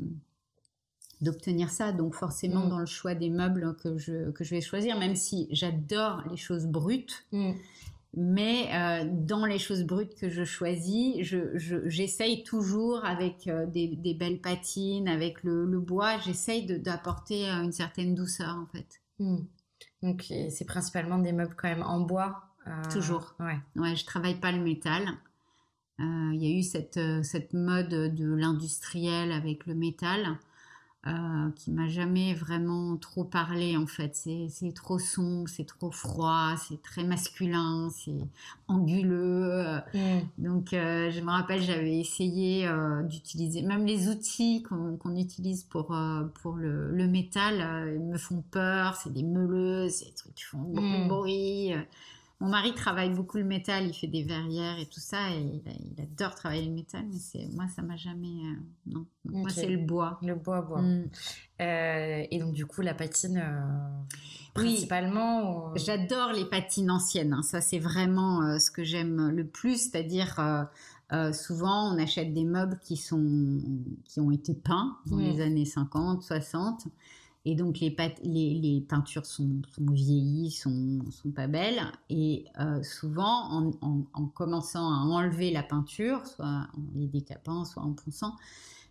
[1.21, 1.91] d'obtenir ça.
[1.91, 2.69] Donc forcément, mm.
[2.69, 6.37] dans le choix des meubles que je, que je vais choisir, même si j'adore les
[6.37, 7.51] choses brutes, mm.
[8.15, 13.89] mais euh, dans les choses brutes que je choisis, j'essaye je, toujours avec euh, des,
[13.89, 19.01] des, belles patines, avec le, le bois, j'essaye d'apporter euh, une certaine douceur en fait.
[19.19, 19.39] Mm.
[20.05, 22.45] Donc c'est principalement des meubles quand même en bois.
[22.93, 23.35] Toujours.
[23.41, 23.59] Ouais.
[23.75, 25.09] Ouais, je travaille pas le métal.
[26.01, 30.39] Il y a eu cette, cette mode de l'industriel avec le métal.
[31.07, 34.15] euh, qui m'a jamais vraiment trop parlé en fait.
[34.15, 38.29] C'est trop sombre, c'est trop froid, c'est très masculin, c'est
[38.69, 39.81] anguleux.
[39.95, 40.19] Mm.
[40.37, 45.97] Donc euh, je me rappelle, j'avais essayé euh, d'utiliser même les outils qu'on utilise pour
[46.43, 48.95] pour le, le métal me font peur.
[48.97, 51.09] C'est des meuleuses, c'est des trucs qui font beaucoup de mm.
[51.09, 51.73] bruit.
[52.41, 56.03] Mon mari travaille beaucoup le métal, il fait des verrières et tout ça, et il,
[56.03, 58.55] adore travailler le métal, mais c'est moi ça m'a jamais euh,
[58.87, 59.05] non.
[59.27, 60.19] Moi c'est le bois.
[60.23, 60.81] Le bois, bois.
[60.81, 61.11] Mm.
[61.61, 63.61] Euh, et donc du coup la patine euh,
[64.55, 65.75] principalement.
[65.77, 67.35] J'adore les patines anciennes.
[67.35, 67.43] Hein.
[67.43, 70.41] Ça c'est vraiment ce que j'aime le plus, c'est-à-dire
[71.35, 73.61] souvent on achète des meubles qui sont
[74.07, 76.89] qui ont été peints dans les années 50, 60
[77.47, 81.81] et donc les, les, peintures sont, vieillies, sont, sont pas belles.
[82.11, 87.93] Et euh, souvent, en, commençant à enlever la peinture, soit en les décapant, soit en
[87.93, 88.37] ponçant,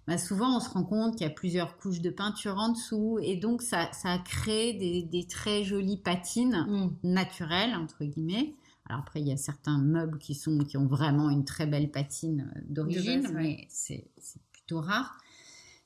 [0.08, 3.20] bah souvent on se rend compte qu'il y a plusieurs couches de peinture en dessous.
[3.22, 3.88] Et donc ça,
[4.26, 7.08] créé des, très jolies patines mm.
[7.08, 8.56] naturelles, entre guillemets.
[8.88, 11.92] Alors après, il y a certains meubles qui, sont, qui ont vraiment une très belle
[11.92, 14.10] patine euh, d'origine, mais c'est
[14.52, 15.20] plutôt rare.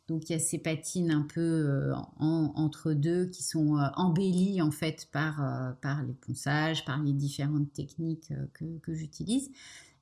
[0.08, 4.62] Donc il y a ces patines un peu euh, entre deux qui sont euh, embellies
[4.62, 9.50] en fait par, euh, par les ponçages, par les différentes techniques que, que j'utilise.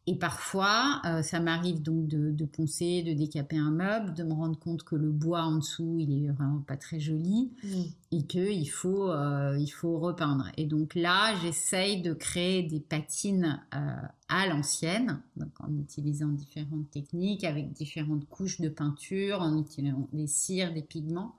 [0.08, 4.34] Et parfois, euh, ça m'arrive donc de, de, poncer, de décaper un meuble, de me
[4.34, 7.82] rendre compte que le bois en dessous, il est vraiment pas très joli mm.
[8.12, 10.47] et que il faut, euh, il faut repeindre.
[10.58, 13.93] Et donc là, j'essaye de créer des patines euh,
[14.28, 20.28] à l'ancienne, donc en utilisant différentes techniques, avec différentes couches de peinture, en utilisant des
[20.28, 21.36] cires, des pigments.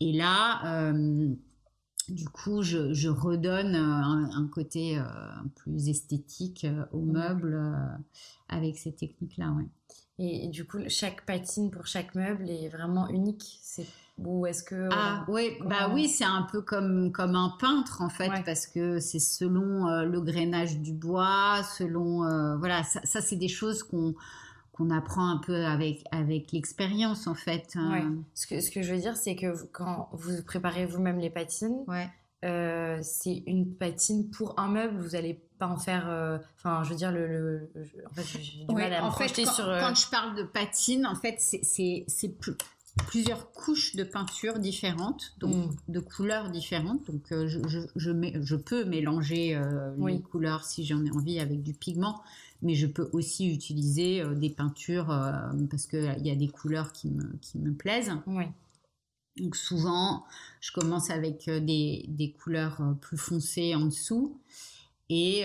[0.00, 0.92] Et là,
[2.08, 5.02] du coup, je, redonne euh, un, côté euh,
[5.56, 7.12] plus esthétique euh, au mmh.
[7.12, 7.72] meuble
[8.48, 9.50] avec ces techniques-là.
[9.50, 9.66] Ouais.
[10.18, 13.58] Et, du coup, chaque patine pour chaque meuble est vraiment unique.
[13.62, 13.86] C'est
[14.18, 18.08] ou est-ce que ah oui bah oui c'est un peu comme comme un peintre en
[18.08, 23.46] fait parce que c'est selon le grainage du bois selon voilà ça, ça c'est des
[23.46, 24.16] choses qu'on
[24.78, 27.74] qu'on apprend un peu avec avec l'expérience en fait.
[27.74, 28.14] Hein.
[28.34, 31.84] Ce que ce que je veux dire c'est que quand vous préparez vous-même les patines,
[31.88, 32.08] ouais.
[32.44, 34.96] euh, c'est une patine pour un meuble.
[35.00, 36.08] Vous allez pas en faire.
[36.08, 37.26] Euh, enfin, je veux dire le.
[37.26, 37.70] le
[38.08, 39.68] en fait, j'ai du mal à me projeter quand, sur.
[39.68, 42.06] Euh, quand je parle de patine, en fait, c'est
[43.06, 45.76] plusieurs couches de peinture différentes, donc mm.
[45.88, 47.06] de couleurs différentes.
[47.06, 48.10] Donc euh, je, je, je,
[48.40, 52.20] je, peux mélanger euh, les couleurs si j'en ai envie avec du pigment,
[52.62, 55.32] mais je peux aussi utiliser euh, des peintures euh,
[55.70, 58.12] parce qu'il y a des couleurs qui me, qui me plaisent.
[58.26, 58.44] Oui.
[59.36, 60.24] Donc souvent,
[60.60, 64.36] je commence avec des, des couleurs plus foncées en dessous.
[65.10, 65.44] Et,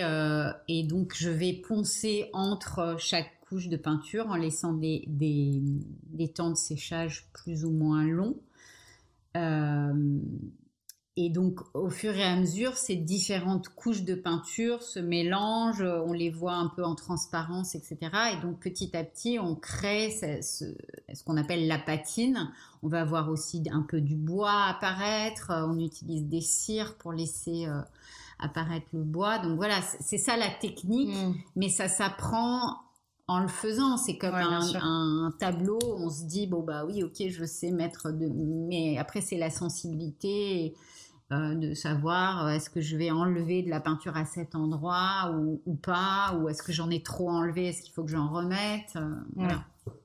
[0.68, 5.62] et, donc je vais poncer entre chaque couche de peinture en laissant des, des,
[6.10, 8.36] des temps de séchage plus ou moins longs.
[9.36, 10.20] Euh,
[11.16, 16.12] et donc, au fur et à mesure, ces différentes couches de peinture se mélangent, on
[16.12, 17.98] les voit un peu en transparence, etc.
[18.32, 20.42] Et donc, petit à petit, on crée ce,
[21.14, 22.50] ce, qu'on appelle la patine.
[22.82, 25.52] On va voir aussi un peu du bois apparaître.
[25.52, 27.80] On utilise des cires pour laisser euh,
[28.40, 29.38] apparaître le bois.
[29.38, 31.34] Donc voilà, c'est ça la technique, mmh.
[31.54, 32.80] mais ça s'apprend
[33.28, 33.98] en le faisant.
[33.98, 38.28] C'est comme un, tableau, on se dit, bon, bah oui, ok, je sais mettre de.
[38.28, 40.74] Mais après, c'est la sensibilité
[41.34, 45.34] euh, de savoir euh, est-ce que je vais enlever de la peinture à cet endroit
[45.66, 48.96] ou, pas, ou est-ce que j'en ai trop enlevé, est-ce qu'il faut que j'en remette.
[48.96, 49.48] Euh.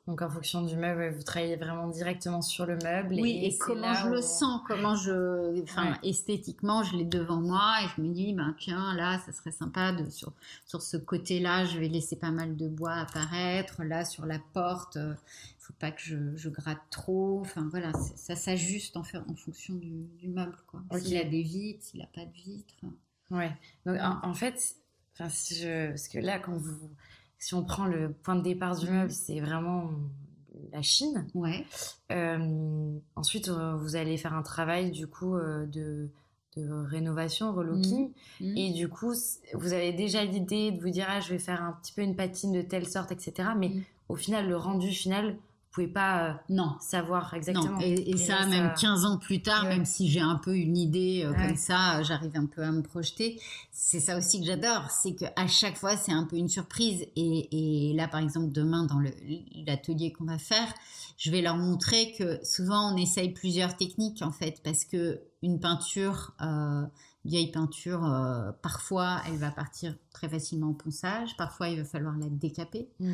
[0.08, 3.16] Donc en fonction du meuble, vous travaillez vraiment directement sur le meuble.
[3.22, 7.88] Oui, et, comment je le sens, comment je, enfin esthétiquement, je l'ai devant moi et
[7.96, 10.34] je me dis, ben tiens, là, ça serait sympa de sur
[10.66, 13.84] sur ce côté-là, je vais laisser pas mal de bois apparaître.
[13.84, 15.16] Là, sur la porte, il
[15.60, 17.42] faut pas que je, je gratte trop.
[17.42, 20.82] Enfin voilà, ça s'ajuste en, en fonction du, du meuble, quoi.
[20.98, 22.74] S'il a des vitres, s'il a pas de vitres.
[23.32, 23.56] Ouais.
[23.86, 24.76] Donc en, fait,
[25.14, 26.90] enfin si je, parce que là, quand vous
[27.40, 29.90] si on prend le point de départ du meuble, c'est vraiment
[30.72, 31.28] la Chine.
[31.34, 31.66] Ouais.
[32.12, 36.10] Euh, ensuite, euh, vous allez faire un travail du coup euh, de,
[36.58, 38.10] de rénovation, relooking.
[38.40, 38.46] Mmh.
[38.46, 38.58] Mmh.
[38.58, 39.14] Et du coup,
[39.54, 42.16] vous avez déjà l'idée de vous dire, ah, je vais faire un petit peu une
[42.16, 43.50] patine de telle sorte, etc.
[43.58, 43.84] Mais mmh.
[44.10, 45.38] au final, le rendu final,
[45.72, 46.76] pouvez pas euh, non.
[46.80, 47.80] savoir exactement.
[47.80, 51.34] Et, ça, même 15 ans plus tard, même si j'ai un peu une idée euh,
[51.34, 53.40] comme ça, j'arrive un peu à me projeter.
[53.72, 57.06] C'est ça aussi que j'adore, c'est que à chaque fois, c'est un peu une surprise.
[57.16, 59.00] Et, et là, par exemple, demain, dans
[59.66, 60.74] l'atelier qu'on va faire,
[61.18, 65.60] je vais leur montrer que souvent, on essaye plusieurs techniques, en fait, parce que une
[65.60, 66.34] peinture...
[66.42, 66.86] Euh,
[67.26, 72.18] vieille peinture, euh, parfois elle va partir très facilement au ponçage, parfois il va falloir
[72.18, 72.90] la décaper.
[73.00, 73.12] Mm.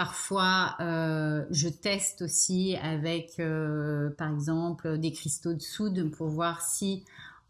[0.00, 6.62] Parfois, euh, je teste aussi avec, euh, par exemple, des cristaux de soude pour voir
[6.62, 7.04] si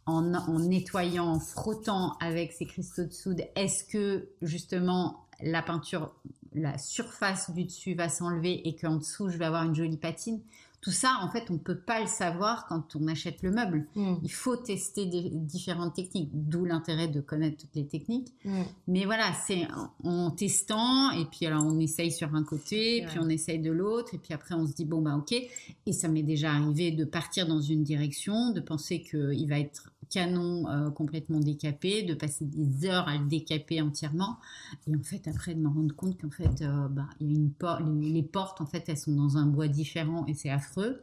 [0.04, 6.12] en, en, nettoyant, en frottant avec ces cristaux de soude, est-ce que justement la peinture,
[6.52, 10.40] la surface du dessus va s'enlever et qu'en dessous je vais avoir une jolie patine
[10.80, 13.86] tout ça, en fait, on ne peut pas le savoir quand on achète le meuble.
[13.94, 14.14] Mm.
[14.22, 18.32] Il faut tester des, différentes techniques, d'où l'intérêt de connaître toutes les techniques.
[18.44, 18.62] Mm.
[18.88, 19.68] Mais voilà, c'est
[20.04, 24.14] en, testant, et puis alors on essaye sur un côté, puis on essaye de l'autre,
[24.14, 25.32] et puis après on se dit, bon, bah ok.
[25.32, 29.92] Et ça m'est déjà arrivé de partir dans une direction, de penser qu'il va être
[30.10, 34.38] canon euh, complètement décapé, de passer des heures à le décaper entièrement,
[34.86, 37.38] et en fait après de me rendre compte qu'en fait, euh, bah, il y a
[37.38, 41.02] une porte, les, portes en fait elles sont dans un bois différent et c'est affreux.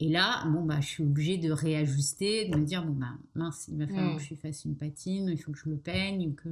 [0.00, 3.66] Et là, bon bah, je suis obligée de réajuster, de me dire bon bah mince,
[3.68, 4.18] il va falloir mm.
[4.18, 6.48] que je fasse une patine, il faut que je le peigne ou que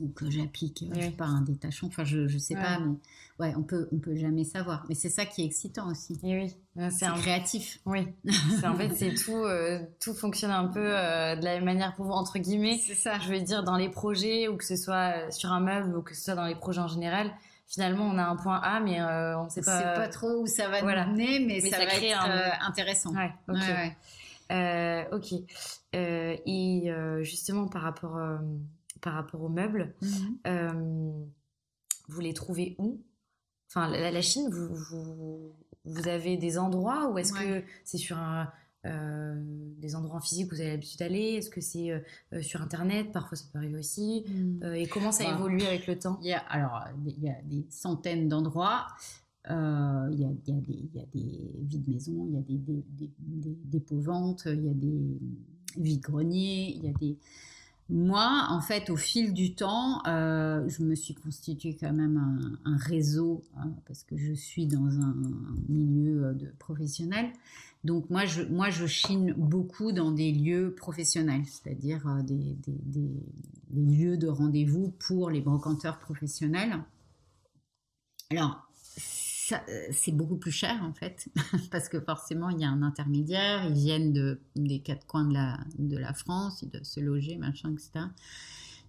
[0.00, 2.96] ou que j'applique euh, pas un détachant enfin je je sais pas mais
[3.38, 4.84] ouais on peut on peut jamais savoir.
[4.88, 6.18] Mais c'est ça qui est excitant aussi.
[6.22, 6.56] Et oui
[6.90, 7.80] c'est créatif.
[7.86, 8.06] Oui.
[8.64, 12.06] En fait c'est tout euh, tout fonctionne un peu euh, de la même manière pour
[12.06, 12.80] vous entre guillemets.
[12.84, 13.18] C'est ça.
[13.20, 16.14] Je veux dire dans les projets ou que ce soit sur un meuble ou que
[16.14, 17.30] ce soit dans les projets en général
[17.66, 20.68] finalement on a un point A mais on sait pas sait pas trop où ça
[20.68, 21.06] va voilà.
[21.06, 22.68] nous mener mais, ça, va être un...
[22.68, 23.14] intéressant.
[23.14, 23.56] Ouais, ok.
[24.50, 25.32] Ouais, ok.
[25.92, 26.92] Et
[27.22, 28.18] justement par rapport
[29.04, 29.94] par rapport aux meubles.
[30.00, 30.38] Mhm.
[30.46, 31.24] Euh,
[32.08, 33.00] vous les trouvez où?
[33.68, 35.52] Enfin, la, Chine, vous,
[35.84, 38.50] vous, avez des endroits ou est-ce que c'est sur un,
[38.86, 39.34] euh,
[39.78, 41.34] des endroits physiques où vous avez l'habitude d'aller?
[41.34, 42.00] Est-ce que c'est euh,
[42.40, 43.12] sur Internet?
[43.12, 44.24] Parfois, ça peut arriver aussi.
[44.28, 44.74] Mhm.
[44.74, 46.18] et comment ça bah, évolue avec le temps?
[46.22, 48.86] il y a, Alors, il y a des centaines d'endroits.
[49.46, 52.38] il, y a, il, y a des, il y a des vides maisons, il y
[52.38, 55.18] a des, des, des il y a des
[55.76, 57.18] vides-greniers, il y a des
[57.90, 62.76] moi, en fait, au fil du temps, euh, je me suis constitué quand même un,
[62.78, 65.14] réseau hein, parce que je suis dans un,
[65.68, 67.30] milieu euh, de professionnel.
[67.84, 73.10] Donc moi, je, moi, je chine beaucoup dans des lieux professionnels, c'est-à-dire euh, des, des,
[73.74, 76.82] lieux de rendez-vous pour les brocanteurs professionnels.
[78.30, 78.63] Alors,
[79.90, 81.28] c'est beaucoup plus cher en fait,
[81.70, 85.34] parce que forcément il y a un intermédiaire, ils viennent de, des quatre coins de
[85.34, 88.06] la, de la France, ils doivent se loger, machin, etc.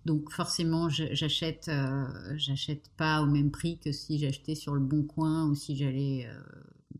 [0.06, 5.02] Donc forcément, j'achète, euh, j'achète pas au même prix que si j'achetais sur le bon
[5.02, 6.40] coin ou si j'allais euh,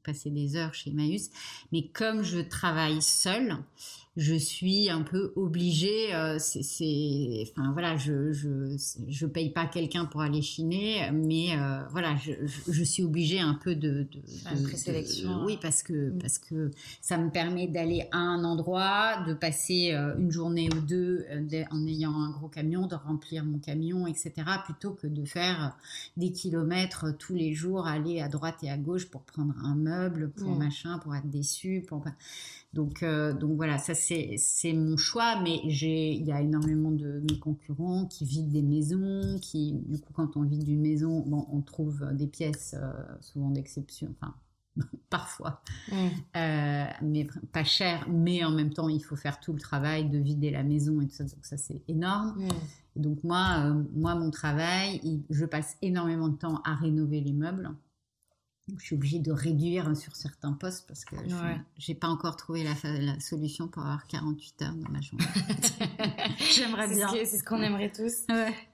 [0.04, 1.30] passer des heures chez Emmaüs.
[1.72, 3.58] Mais comme je travaille seule,
[4.18, 6.16] je suis un peu obligée.
[6.16, 11.82] Euh, c'est, enfin voilà, je je je paye pas quelqu'un pour aller chiner, mais euh,
[11.92, 12.32] voilà, je,
[12.72, 15.44] je, suis obligée un peu de, de, présélection.
[15.44, 16.20] oui, parce que mm.
[16.20, 20.80] parce que ça me permet d'aller à un endroit, de passer euh, une journée ou
[20.80, 21.26] deux
[21.72, 24.32] en ayant un gros camion, de remplir mon camion, etc.
[24.64, 25.76] Plutôt que de faire
[26.16, 30.30] des kilomètres tous les jours, aller à droite et à gauche pour prendre un meuble,
[30.30, 30.58] pour mm.
[30.58, 32.06] machin, pour être déçu, pour
[32.76, 33.96] donc, euh, donc voilà, ça
[34.38, 39.40] c'est mon choix, mais il y a énormément de mes concurrents qui vident des maisons,
[39.42, 42.92] qui du coup quand on vide une maison, bon, on trouve des pièces euh,
[43.22, 44.36] souvent d'exception, enfin
[45.10, 45.96] parfois, mm.
[46.38, 50.18] euh, mais pas cher, mais en même temps il faut faire tout le travail de
[50.18, 52.36] vider la maison et tout ça, donc ça c'est énorme.
[52.38, 53.02] Mm.
[53.02, 57.72] donc moi, moi mon travail, je passe énormément de temps à rénover les meubles
[58.78, 62.64] je suis obligée de réduire sur certains postes parce que je n'ai pas encore trouvé
[62.64, 65.26] la, solution pour avoir 48 heures dans ma journée.
[66.52, 67.08] J'aimerais bien.
[67.10, 68.26] C'est ce qu'on aimerait tous.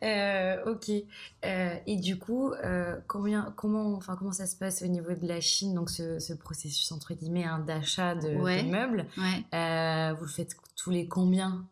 [0.04, 0.92] Euh, ok.
[1.46, 5.28] Euh, et du coup, euh, combien, comment, enfin, comment ça se passe au niveau de
[5.28, 9.06] la Chine, donc ce, processus entre guillemets hein, d'achat de, de, meubles?
[9.18, 11.66] Vous le faites tous les combien?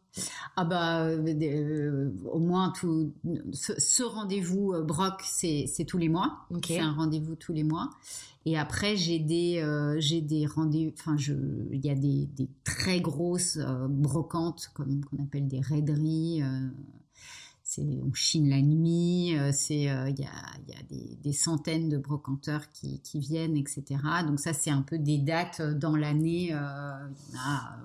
[0.55, 3.13] Ah bah euh, au moins tout
[3.53, 6.47] ce, rendez-vous euh, broc c'est tous les mois.
[6.65, 7.89] C'est un rendez-vous tous les mois.
[8.45, 11.33] Et après j'ai des euh, j'ai des rendez enfin je
[11.71, 16.41] il y a des, des très grosses brocantes comme qu'on appelle des raideries
[17.77, 20.83] on chine la nuit, euh, c'est euh, il y, a,
[21.23, 23.83] des, centaines de brocanteurs qui, viennent, etc.
[24.27, 27.77] Donc ça c'est un peu des dates dans l'année, il y en a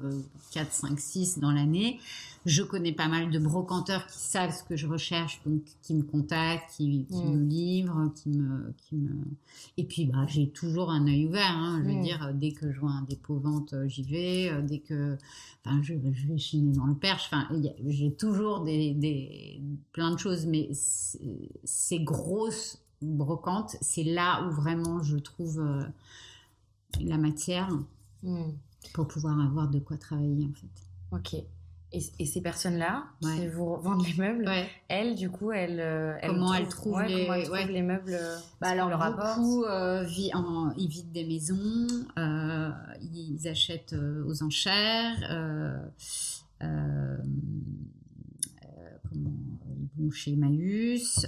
[0.52, 2.00] 4, 5, 6 dans l'année.
[2.46, 6.02] Je connais pas mal de brocanteurs qui savent ce que je recherche, donc qui me
[6.02, 7.30] contactent, qui, mm.
[7.30, 9.24] me livrent, qui me, qui me.
[9.78, 11.56] Et puis bah j'ai toujours un œil ouvert.
[11.56, 12.02] Hein, je veux mm.
[12.02, 14.50] dire, dès que je vois un dépôt vente, euh, j'y vais.
[14.50, 15.16] Euh, dès que,
[15.64, 17.30] enfin, je, je vais chiner dans le perche.
[17.32, 17.48] Enfin,
[17.86, 25.02] j'ai toujours des, des plein de choses, mais ces grosses brocantes, c'est là où vraiment
[25.02, 25.82] je trouve euh,
[27.00, 27.68] la matière
[28.22, 28.50] mm.
[28.92, 31.36] pour pouvoir avoir de quoi travailler en fait.
[31.36, 31.44] Ok.
[32.18, 34.50] Et, ces personnes-là qui vous vendent les meubles,
[34.88, 37.28] elles, du coup, elles, comment, elles trouvent, les...
[37.68, 37.82] les...
[37.82, 38.18] meubles
[38.60, 40.72] bah alors, beaucoup en...
[40.76, 41.86] ils vident des maisons,
[42.16, 43.94] ils achètent
[44.26, 45.16] aux enchères.
[49.08, 49.32] comment
[49.78, 51.26] ils vont chez Emmaüs,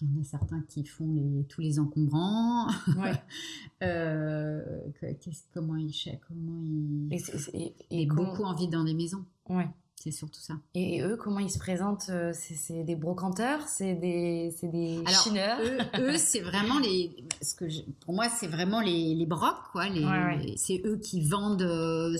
[0.00, 2.68] il y en a certains qui font les, tous les encombrants.
[2.96, 3.12] Ouais.
[3.82, 4.80] euh,
[5.52, 9.24] comment ils comment ils et, et, et, beaucoup en vie dans des maisons.
[9.48, 9.68] Ouais.
[10.00, 10.54] C'est surtout ça.
[10.76, 15.58] Et, eux, comment ils se présentent euh, C'est des brocanteurs C'est des, des chineurs
[15.98, 17.16] Eux, c'est vraiment les.
[17.42, 17.64] Ce que
[18.04, 19.88] pour moi, c'est vraiment les, les brocs, quoi.
[19.88, 22.16] Les, C'est eux qui vendent euh,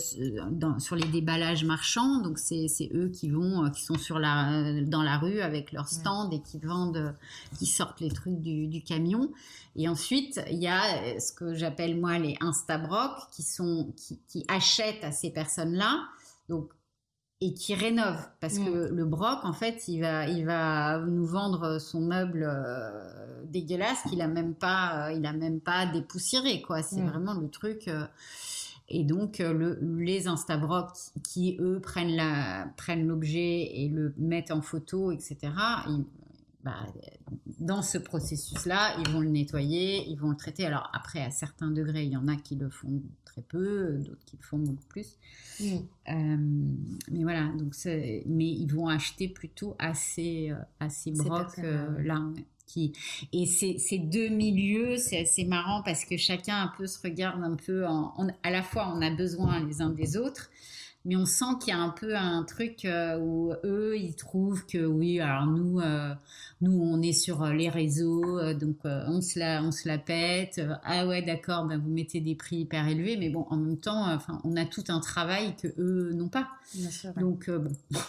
[0.51, 2.19] dans, sur les déballages marchands.
[2.21, 5.87] Donc, c'est eux qui vont, euh, qui sont sur la, dans la rue avec leur
[5.87, 7.15] stand et qui vendent,
[7.57, 9.31] qui sortent les trucs du, du camion.
[9.77, 14.43] Et ensuite, il y a ce que j'appelle moi les Instabrocs qui sont qui, qui
[14.49, 16.01] achètent à ces personnes-là.
[16.49, 16.71] Donc
[17.41, 18.95] et qui rénove parce que mm.
[18.95, 24.21] le broc en fait il va il va nous vendre son meuble euh, dégueulasse qu'il
[24.21, 27.09] a même pas euh, il a même pas dépoussiéré quoi c'est mm.
[27.09, 28.05] vraiment le truc euh.
[28.89, 34.61] et donc le, les instabrocs qui eux prennent la prennent l'objet et le mettent en
[34.61, 35.51] photo etc
[36.63, 36.85] bah,
[37.59, 40.65] dans ce processus-là, ils vont le nettoyer, ils vont le traiter.
[40.65, 43.01] Alors après, à certains degrés, il y en a qui le font
[43.39, 45.17] très peu, d'autres qui le font beaucoup plus.
[45.61, 46.37] Euh,
[47.11, 52.21] mais voilà, donc mais ils vont acheter plutôt assez, euh, assez broc euh, là.
[52.65, 52.93] Qui,
[53.33, 57.43] et ces, ces deux milieux, c'est assez marrant parce que chacun un peu se regarde
[57.43, 60.51] un peu en, à la fois on a besoin les uns des autres,
[61.09, 64.63] mais on sent qu'il y a un peu un truc euh, où eux ils trouvent
[64.67, 66.13] que oui alors nous euh,
[66.61, 70.61] nous on est sur euh, les réseaux donc on se la on se la pète
[70.83, 74.13] ah ouais d'accord ben vous mettez des prix hyper élevés mais bon en même temps
[74.13, 76.47] enfin on a tout un travail que eux n'ont pas.
[77.17, 77.71] Donc bon.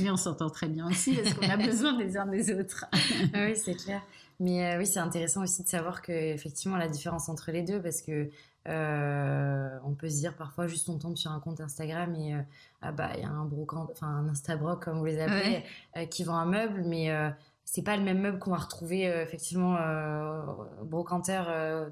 [0.00, 2.86] Mais on s'entend très bien aussi parce qu'on a besoin des uns des autres.
[3.34, 4.02] Ah oui c'est clair.
[4.38, 8.02] Mais oui c'est intéressant aussi de savoir que effectivement la différence entre les deux parce
[8.02, 8.30] que
[8.68, 12.42] euh, on peut se dire parfois juste on tombe sur un compte Instagram et euh,
[12.82, 15.62] ah bah il y a un brocant, enfin un Instabroc comme vous les appelez,
[15.96, 17.10] euh, qui vend un meuble, mais
[17.64, 19.76] c'est pas le même meuble qu'on va retrouver effectivement
[20.82, 21.90] brocanteur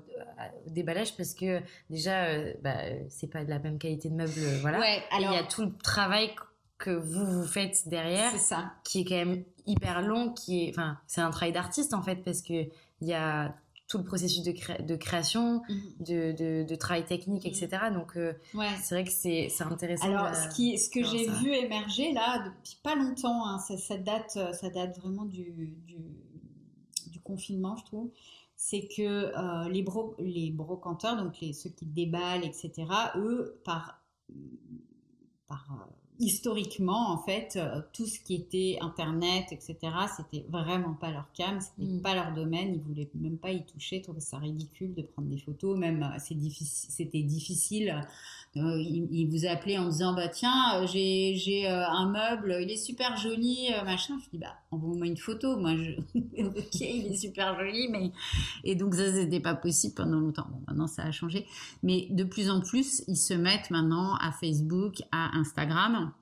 [0.66, 1.60] au déballage parce que
[1.90, 2.26] déjà
[2.62, 2.76] bah,
[3.08, 4.78] c'est pas de la même qualité de meuble, voilà.
[5.18, 6.34] il y a tout le travail
[6.78, 8.72] que vous vous faites derrière, ça.
[8.84, 12.16] qui est quand même hyper long, qui est, enfin c'est un travail d'artiste en fait
[12.16, 12.68] parce que
[13.00, 13.54] il y a
[13.94, 15.80] tout le processus de, de création, mhm.
[16.00, 17.68] de, de, travail technique, etc.
[17.84, 17.94] Mhm.
[17.94, 18.66] Donc, euh, ouais.
[18.82, 20.06] c'est vrai que c'est intéressant.
[20.06, 24.36] Alors, ce, qui, ce que j'ai vu émerger là depuis pas longtemps, hein, ça, date,
[24.52, 25.96] ça date vraiment du, du,
[27.06, 28.10] du confinement, je trouve,
[28.56, 32.72] c'est que euh, les, bro, les brocanteurs, donc les, ceux qui déballent, etc.,
[33.14, 34.02] eux, par,
[35.46, 39.76] par euh, historiquement, en fait, euh, tout ce qui était Internet, etc.,
[40.16, 42.02] c'était vraiment pas leur cam, c'était mm.
[42.02, 45.38] pas leur domaine, ils voulaient même pas y toucher, trouvaient ça ridicule de prendre des
[45.38, 48.06] photos, même euh, c'était difficile.
[48.56, 53.68] Euh, ils, vous appelaient en disant, bah tiens, j'ai un meuble, il est super joli,
[53.84, 54.14] machin.
[54.24, 55.92] Je dis, bah envoie-moi une photo, moi, je...
[56.44, 58.12] ok, il est super joli, mais
[58.62, 60.46] et donc ça c'était pas possible pendant longtemps.
[60.50, 61.46] Bon, maintenant ça a changé,
[61.82, 66.12] mais de plus en plus, ils se mettent maintenant à Facebook, à Instagram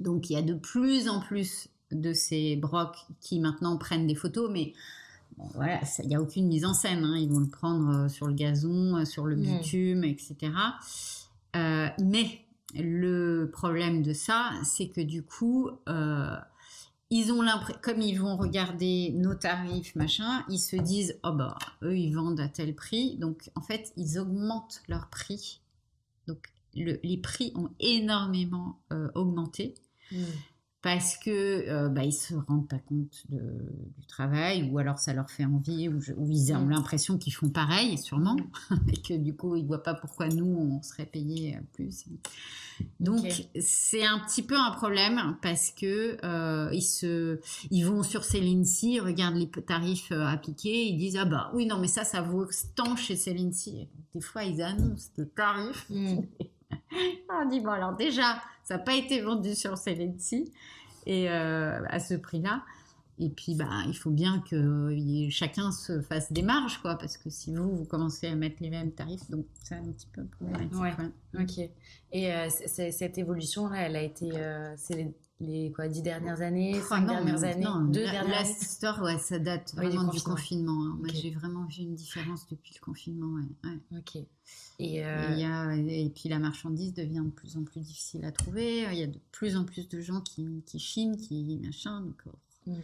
[0.00, 4.14] donc il y a de plus en plus de ces brocs qui maintenant prennent des
[4.14, 4.72] photos, mais
[5.54, 7.04] voilà, il n'y a aucune mise en scène.
[7.04, 7.16] Hein.
[7.16, 10.36] Ils vont le prendre euh, sur le gazon, euh, sur le bitume, etc.
[11.56, 12.44] Euh, mais
[12.74, 15.70] le problème de ça, c'est que du coup,
[17.10, 17.44] ils ont
[17.82, 22.38] comme ils vont regarder nos tarifs, machin, ils se disent, oh bah, eux, ils vendent
[22.38, 23.16] à tel prix.
[23.16, 25.60] Donc, en fait, ils augmentent leur prix.
[26.28, 28.78] Donc, les prix ont énormément
[29.14, 29.74] augmenté.
[30.12, 30.24] Mm.
[30.82, 35.30] Parce que euh, bah, ils se rendent pas compte du travail, ou alors ça leur
[35.30, 36.00] fait envie, ou,
[36.30, 36.70] ils ont mm.
[36.70, 38.36] l'impression qu'ils font pareil, sûrement,
[38.70, 38.76] mm.
[38.92, 42.06] et que du coup ils voient pas pourquoi nous on serait payé plus.
[42.98, 43.26] Donc
[43.58, 48.64] c'est un petit peu un problème parce que euh, ils se, ils vont sur Céline
[48.82, 52.22] ils regardent les tarifs euh, appliqués, ils disent ah bah oui non mais ça ça
[52.22, 53.52] vaut tant chez Céline
[54.14, 55.90] Des fois ils annoncent des tarifs.
[57.30, 60.52] on dit bon alors déjà ça n'a pas été vendu sur Celency
[61.06, 62.62] et euh, à ce prix-là.
[63.18, 64.96] Et puis, bah, il faut bien que
[65.28, 68.70] chacun se fasse des marges, quoi, parce que si vous, vous commencez à mettre les
[68.70, 70.80] mêmes tarifs, donc c'est un petit peu problématique.
[70.80, 71.42] Ouais.
[71.42, 71.70] Ok.
[72.12, 77.00] Et euh, cette évolution-là, elle a été, euh, c'est les quoi, dix dernières années, cinq
[77.02, 79.88] non, dernières non, années, non, deux la- dernières la années histoire, ouais, ça date Oui,
[79.88, 80.84] du vraiment du confinement.
[80.84, 80.96] hein.
[81.00, 83.34] Moi, j'ai vraiment vu une différence depuis le confinement.
[83.34, 83.98] Ouais, ouais.
[83.98, 84.22] Ok.
[84.78, 88.86] Et, euh, a- et puis la marchandise devient de plus en plus difficile à trouver.
[88.92, 92.00] Il y a de plus en plus de gens qui, qui chinent, qui machin.
[92.02, 92.30] Donc, oh,
[92.66, 92.74] Mm.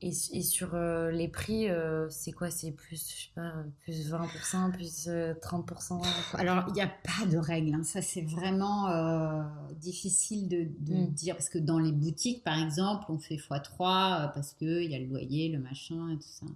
[0.00, 2.50] Et, et sur euh, les prix, euh, c'est quoi?
[2.50, 3.52] C'est plus, je sais pas,
[3.84, 6.02] plus 20%, plus euh, 30%
[6.34, 7.74] Alors, il n'y a pas de règle.
[7.74, 7.84] hein.
[7.84, 9.42] Ça, c'est vraiment euh,
[9.80, 11.06] difficile de, de Mm.
[11.12, 11.36] dire.
[11.36, 13.58] Parce que dans les boutiques, par exemple, on fait x3
[14.24, 16.46] euh, parce qu'il y a le loyer, le machin et tout ça.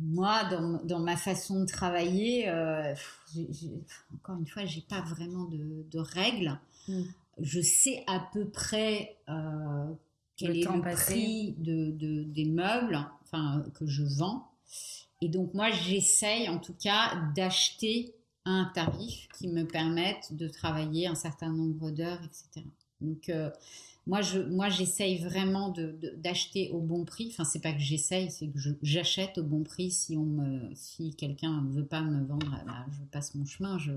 [0.00, 2.48] Moi, dans, dans ma façon de travailler,
[4.14, 6.58] encore une fois, j'ai pas vraiment de, de règles.
[6.88, 7.02] Mm.
[7.40, 9.16] Je sais à peu près
[10.38, 11.12] quel Le est le passé.
[11.12, 14.48] prix de, de- des meubles enfin, que je vends.
[15.20, 18.14] Et donc, moi, j'essaye en tout cas d'acheter
[18.46, 22.64] un tarif qui me permette de travailler un certain nombre d'heures, etc.
[23.02, 23.50] Donc, euh,
[24.08, 27.28] moi, je, moi, j'essaye vraiment de, de- d'acheter au bon prix.
[27.32, 29.90] Enfin, c'est pas que j'essaye, c'est que j'achète au bon prix.
[29.92, 33.78] Si on me, si quelqu'un ne veut pas me vendre, ben, je passe mon chemin.
[33.78, 33.92] Je,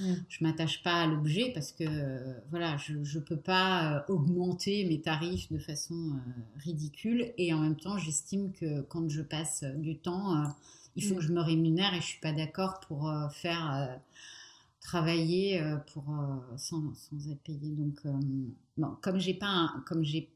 [0.00, 0.24] Mm.
[0.28, 4.84] je m'attache pas à l'objet parce que, euh, voilà, je, je peux pas euh, augmenter
[4.86, 6.32] mes tarifs de façon euh,
[6.64, 7.32] ridicule.
[7.38, 10.46] Et en même temps, j'estime que quand je passe du temps, euh,
[10.96, 11.18] il faut Mm.
[11.18, 13.98] que je me rémunère et je suis pas d'accord pour faire
[14.90, 17.70] travailler euh, pour euh, sans, sans être payé.
[17.76, 18.12] Donc, euh,
[18.76, 20.28] bon, comme j'ai pas un, comme j'ai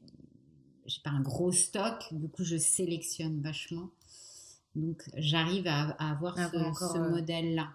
[0.85, 3.89] j'ai pas un gros stock, du coup je sélectionne vachement.
[4.75, 7.69] Donc j'arrive à, à avoir Ah, ce, euh, modèle-là.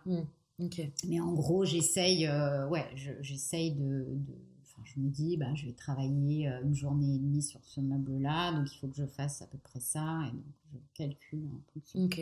[0.58, 0.80] Ok.
[1.08, 5.54] Mais en gros, j'essaye, euh, ouais, je- j'essaye de, de- enfin, je me dis, bah,
[5.54, 9.06] je vais travailler une journée et demie sur ce meuble-là, donc il faut que je
[9.06, 12.04] fasse à peu près ça, et donc je calcule en fonction.
[12.04, 12.20] Ok.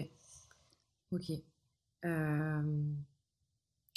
[1.10, 1.32] Ok.
[2.04, 2.62] Euh,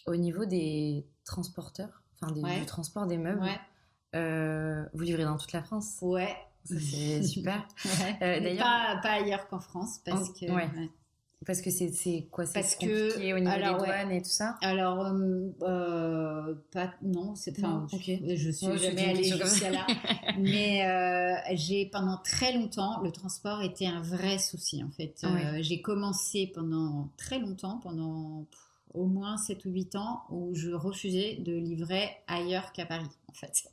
[0.07, 2.59] au niveau des transporteurs, enfin des- Ouais.
[2.59, 3.59] du transport des meubles, Ouais,
[4.15, 5.97] euh, vous livrez dans toute la France.
[6.01, 6.35] ouais.
[6.63, 7.67] Ça, c'est super.
[7.85, 8.17] Ouais.
[8.21, 10.45] Euh, d'ailleurs- pas, pas ailleurs qu'en France, parce En- que.
[10.45, 10.69] ouais.
[10.77, 10.89] ouais.
[11.43, 13.87] Parce que c'est c'est quoi C'est Parce que- au niveau alors, des ouais.
[13.87, 14.57] douanes et tout ça?
[14.61, 18.11] Alors, euh, euh, pas, non, c'est enfin, Non, ok.
[18.35, 19.87] je suis Ouais, jamais allée jusqu'à là.
[20.37, 25.15] Mais euh, j'ai pendant très longtemps, le transport était un vrai souci en fait.
[25.23, 25.63] Euh, Ouais.
[25.63, 28.45] j'ai commencé pendant très longtemps, pendant
[28.93, 33.33] au moins 7 ou 8 ans, où je refusais de livrer ailleurs qu'à Paris en
[33.33, 33.69] fait.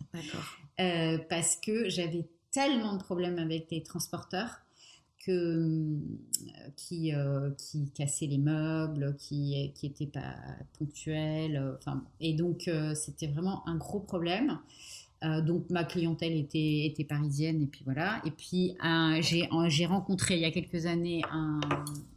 [0.81, 4.61] Euh, parce que j'avais tellement de problèmes avec les transporteurs
[5.25, 5.99] que euh,
[6.77, 10.37] qui euh, qui cassaient les meubles, qui qui étaient pas
[10.79, 14.59] ponctuels, enfin et donc euh, c'était vraiment un gros problème.
[15.25, 18.23] Euh, donc ma clientèle était était parisienne et puis voilà.
[18.25, 18.77] Et puis
[19.21, 21.59] j'ai rencontré il y a quelques années un,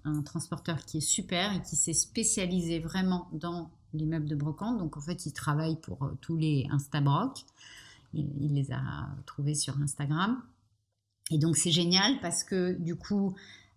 [0.05, 4.77] un transporteur qui est super et qui s'est spécialisé vraiment dans les meubles de brocante.
[4.77, 7.33] Donc en fait il travaille pour euh, tous les Instabroc.
[8.13, 10.41] Il, il les a trouvés sur Instagram.
[11.31, 13.35] Et donc c'est génial parce que du coup,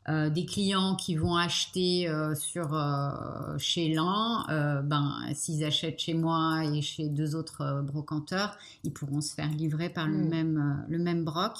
[0.08, 4.44] euh, des clients qui vont acheter euh, sur euh, chez l'un,
[4.82, 9.88] ben s'ils achètent chez moi et chez deux autres brocanteurs, ils pourront se faire livrer
[9.88, 10.28] par le Mm.
[10.28, 11.56] même le même broc.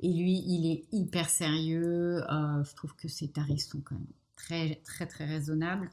[0.00, 2.22] Et lui, il est hyper sérieux.
[2.28, 5.90] je trouve que ses tarifs sont quand même très très très raisonnables.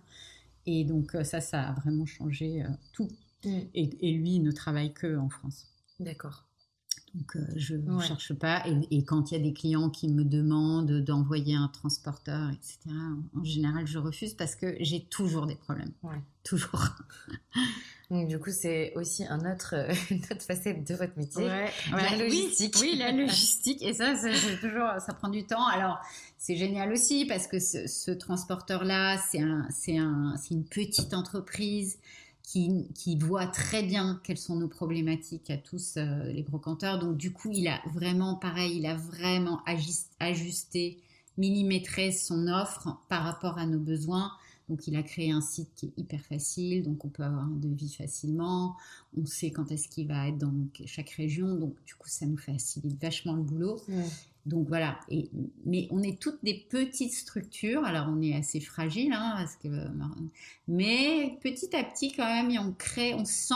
[0.68, 3.10] Et donc ça, ça a vraiment changé tout.
[3.44, 3.60] Mm.
[3.74, 5.68] Et, et lui, il ne travaille que en France.
[6.00, 6.46] D'accord.
[7.16, 8.06] Donc, euh, je ne Ouais.
[8.06, 8.62] cherche pas.
[8.68, 12.78] Et, et quand il y a des clients qui me demandent d'envoyer un transporteur, etc.,
[12.90, 15.92] en, en général, je refuse parce que j'ai toujours des problèmes.
[16.04, 16.22] Ouais.
[16.44, 16.90] Toujours.
[18.12, 21.44] Donc du coup, c'est aussi un autre, euh, une autre facette de votre métier.
[21.46, 22.76] Ouais, La logistique.
[22.82, 23.82] Oui, oui, la logistique.
[23.82, 25.66] Et ça, ça, c'est toujours, ça prend du temps.
[25.68, 25.98] Alors,
[26.38, 31.14] c'est génial aussi parce que ce, ce transporteur-là, c'est un, c'est un, c'est une petite
[31.16, 31.98] entreprise
[32.46, 37.00] qui, voit très bien quelles sont nos problématiques à tous euh, les brocanteurs.
[37.00, 39.62] Donc, du coup, il a vraiment, pareil, il a vraiment
[40.20, 41.00] ajusté,
[41.38, 44.32] millimétré son offre par rapport à nos besoins.
[44.70, 47.58] Donc, il a créé un site qui est hyper facile, donc on peut avoir un
[47.58, 48.76] devis facilement.
[49.18, 50.54] On sait quand est-ce qu'il va être dans
[50.86, 53.82] chaque région, donc du coup, ça nous facilite vachement le boulot.
[53.88, 54.02] Mm.
[54.46, 55.00] Donc voilà.
[55.10, 55.30] Et,
[55.66, 57.84] mais on est toutes des petites structures.
[57.84, 59.68] Alors on est assez fragile, hein, parce que,
[60.68, 63.54] mais petit à petit quand même, on crée, on sent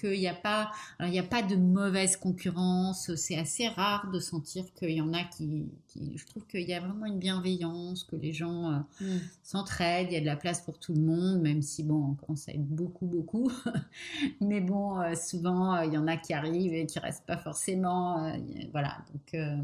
[0.00, 3.14] qu'il n'y a pas, alors, il n'y a pas de mauvaise concurrence.
[3.16, 6.72] C'est assez rare de sentir qu'il y en a qui, qui- je trouve qu'il y
[6.74, 9.16] a vraiment une bienveillance, que les gens euh, Mm.
[9.42, 12.34] s'entraident, il y a de la place pour tout le monde, même si bon, on
[12.34, 13.50] à être beaucoup, beaucoup.
[14.40, 17.36] Mais bon, euh, souvent, euh, il y en a qui arrivent et qui restent pas
[17.38, 18.24] forcément.
[18.26, 18.36] euh,
[18.72, 19.56] voilà, donc euh,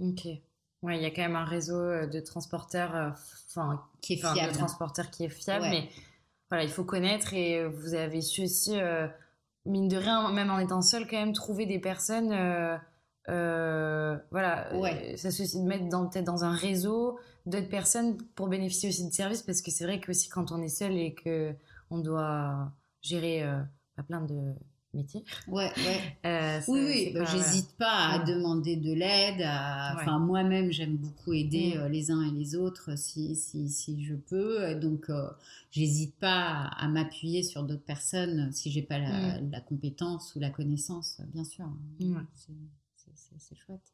[0.00, 0.26] Ok.
[0.82, 3.10] Ouais, il y a quand même un réseau euh, de transporteurs, euh,
[3.48, 4.54] enfin, qui est enfin, de fiable.
[4.54, 5.70] transporteurs qui est fiable, Ouais.
[5.70, 5.88] mais
[6.48, 9.06] voilà, il faut connaître et euh, vous avez su aussi, euh,
[9.66, 12.78] mine de rien, même en étant seul, quand même trouver des personnes euh,
[13.28, 15.12] euh, voilà, Ouais.
[15.12, 19.12] euh, s'associer, de mettre dans, peut-être dans un réseau d'autres personnes pour bénéficier aussi de
[19.12, 21.54] services parce que c'est vrai que aussi quand on est seul et que
[21.90, 22.72] on doit
[23.02, 23.44] gérer
[23.96, 24.54] bah, plein de
[24.94, 25.24] métiers.
[25.48, 26.00] Ouais, ouais.
[26.26, 28.24] euh, Oui, oui, bah, j'hésite pas à Ouais.
[28.24, 29.42] demander de l'aide.
[29.44, 30.02] à- Ouais.
[30.02, 31.78] Enfin, moi-même, j'aime beaucoup aider Mm.
[31.80, 34.74] euh, les uns et les autres si, si, si je peux.
[34.74, 35.28] Donc, euh,
[35.70, 39.50] j'hésite pas à, m'appuyer sur d'autres personnes si j'ai pas la, Mm.
[39.50, 41.66] la compétence ou la connaissance, bien sûr.
[43.38, 43.92] C'est chouette.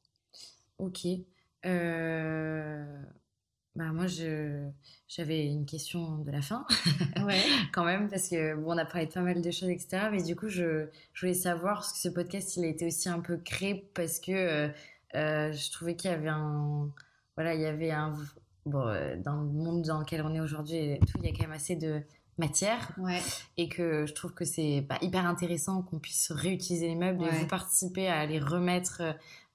[0.79, 1.07] Ok.
[1.65, 3.03] Euh,
[3.77, 6.65] Bah moi, j'avais une question de la fin.
[7.23, 7.43] Ouais.
[7.73, 10.09] quand même, parce que bon, on a parlé de pas mal de choses, etc.
[10.11, 13.11] Mais du coup, je, je voulais savoir, parce que ce podcast, il a été aussi
[13.11, 14.69] un peu créé parce que euh,
[15.15, 16.89] euh, je trouvais qu'il y avait un.
[17.37, 18.15] Voilà, il y avait un.
[18.65, 21.45] Bon, euh, dans le monde dans lequel on est aujourd'hui, tout, il y a quand
[21.45, 22.01] même assez de
[22.39, 23.21] matière Ouais.
[23.57, 27.31] et que je trouve que c'est bah, hyper intéressant qu'on puisse réutiliser les meubles et
[27.31, 29.03] vous participer à les remettre,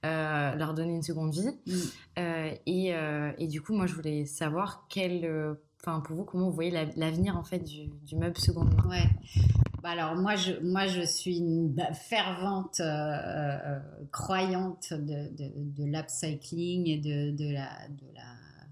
[0.05, 1.49] euh, leur donner une seconde vie.
[1.67, 1.71] Mm.
[2.19, 5.25] Euh, et, euh, et du coup, moi, je voulais savoir quel,
[5.81, 8.89] enfin, pour vous, comment vous voyez la- l'avenir en fait du, du meuble seconde main?
[8.89, 9.09] Ouais.
[9.83, 12.79] Bah alors moi je, moi je suis une fervente
[14.11, 18.21] croyante de, de, de l'upcycling et de, de, la, de la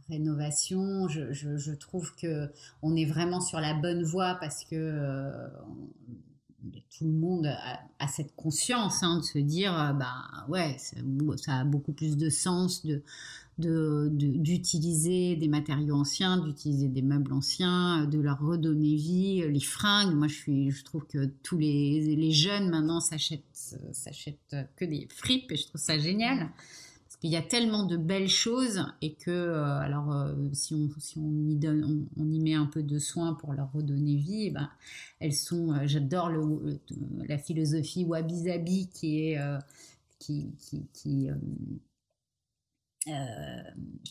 [0.08, 1.08] rénovation.
[1.08, 2.52] Je, je, je trouve que
[2.84, 5.90] on est vraiment sur la bonne voie parce que on-
[6.98, 7.48] tout le monde
[8.00, 10.98] a, cette conscience hein, de se dire euh, bah ouais ça,
[11.60, 13.04] a beaucoup plus de sens de
[13.58, 19.60] de- de- d'utiliser des matériaux anciens, d'utiliser des meubles anciens, de leur redonner vie, les
[19.60, 20.16] fringues.
[20.16, 23.44] Moi, je, suis, je trouve que tous les, les jeunes maintenant s'achètent,
[23.92, 26.50] s'achètent que des fripes et je trouve ça génial.
[27.20, 31.18] Qu'il y a tellement de belles choses et que, euh, alors, euh, si, on, si
[31.18, 34.52] on, y donne, on, y met un peu de soin pour leur redonner vie, eh
[34.52, 34.70] ben,
[35.20, 35.74] elles sont.
[35.74, 36.32] euh, J'adore
[37.28, 39.40] la philosophie Wabi Sabi qui est.
[40.20, 40.48] qui,
[40.94, 41.30] qui,
[43.12, 43.62] euh,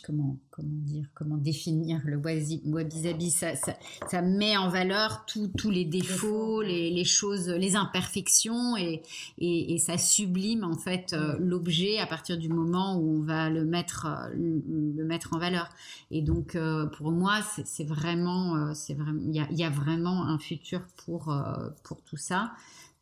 [0.04, 3.76] comment, comment dire, comment définir le wabi wabi ça, ça,
[4.08, 9.02] ça met en valeur tous tous les défauts, les, les choses, les imperfections et,
[9.38, 13.50] et, et ça sublime en fait euh, l'objet à partir du moment où on va
[13.50, 14.62] le mettre, euh, le,
[14.96, 15.68] le mettre en valeur.
[16.10, 20.26] Et donc euh, pour moi, c'est vraiment, c'est vraiment, il y a, y a vraiment
[20.26, 21.34] un futur pour
[21.82, 22.52] pour tout ça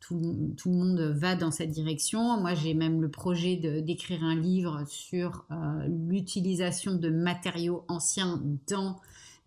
[0.08, 2.40] tout, le monde va dans cette direction.
[2.40, 8.96] Moi, j'ai même le projet d'écrire un livre sur euh, l'utilisation de matériaux anciens dans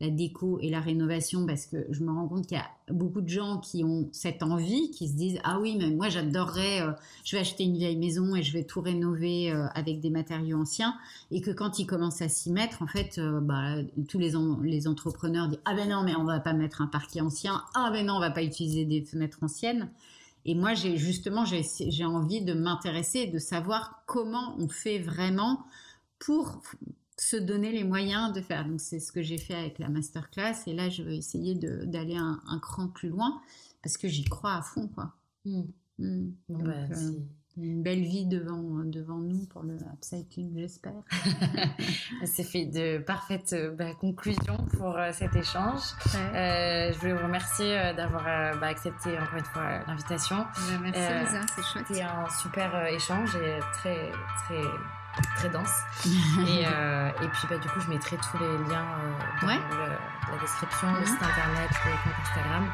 [0.02, 3.20] la déco et la rénovation parce que je me rends compte qu'il y a beaucoup
[3.20, 6.92] de gens qui ont cette envie, qui se disent ah oui mais moi j'adorerais, euh,
[7.26, 10.58] je vais acheter une vieille maison et je vais tout rénover euh, avec des matériaux
[10.58, 10.96] anciens.
[11.32, 13.76] Et que quand ils commencent à s'y mettre en fait bah,
[14.08, 17.62] tous les entrepreneurs disent ah ben non mais on va pas mettre un parquet ancien,
[17.74, 19.90] ah ben non on va pas utiliser des fenêtres anciennes
[20.46, 25.66] et moi, j'ai justement, j'ai envie de m'intéresser et de savoir comment on fait vraiment
[26.18, 26.62] pour
[27.18, 28.66] se donner les moyens de faire.
[28.66, 30.56] Donc, c'est ce que j'ai fait avec la masterclass.
[30.68, 33.42] Et là, je vais essayer d'aller un, un, cran plus loin
[33.84, 35.14] parce que j'y crois à fond, quoi.
[35.46, 35.62] Mmh.
[36.00, 36.32] Mmh.
[36.50, 37.12] Donc, bah, euh,
[37.62, 40.94] une belle vie devant, devant nous pour le upcycling, j'espère.
[42.26, 45.82] C'est fait de parfaites bah, conclusions pour euh, cet échange.
[46.14, 46.38] Ouais.
[46.38, 48.24] Euh, je voulais vous remercier euh, d'avoir
[48.60, 50.38] bah, accepté encore une fois l'invitation.
[50.38, 51.86] Bah, merci Lisa, c'est chouette.
[51.88, 54.12] C'était un super euh, échange et très
[54.46, 54.62] très
[55.36, 55.82] très dense.
[56.06, 58.86] et, euh, et, puis bah, du coup, je mettrai tous les liens
[59.42, 59.58] dans ouais.
[59.72, 62.66] le, la description, le site internet, le compte Instagram.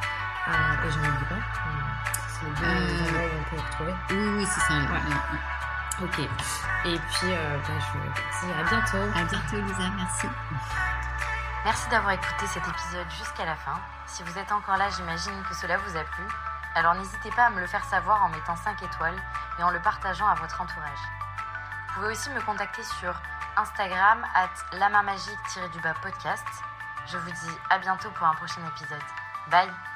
[0.47, 1.35] Et je n'oublie pas.
[2.27, 3.95] C'est deux on peut le retrouver.
[4.11, 4.73] Oui, oui, c'est ça.
[4.73, 6.03] Ouais.
[6.03, 6.19] Ok.
[6.19, 8.97] Et puis, euh, bah, je vous dis à bientôt.
[9.15, 9.89] À bientôt, Lisa.
[9.95, 10.27] Merci.
[11.63, 13.79] Merci d'avoir écouté cet épisode jusqu'à la fin.
[14.05, 16.23] Si vous êtes encore là, j'imagine que cela vous a plu.
[16.75, 19.15] Alors n'hésitez pas à me le faire savoir en mettant 5 étoiles
[19.57, 20.99] et en le partageant à votre entourage.
[21.87, 23.19] Vous pouvez aussi me contacter sur
[23.57, 26.45] Instagram at lamainmagique-podcast.
[27.07, 29.01] Je vous dis à bientôt pour un prochain épisode.
[29.49, 29.94] Bye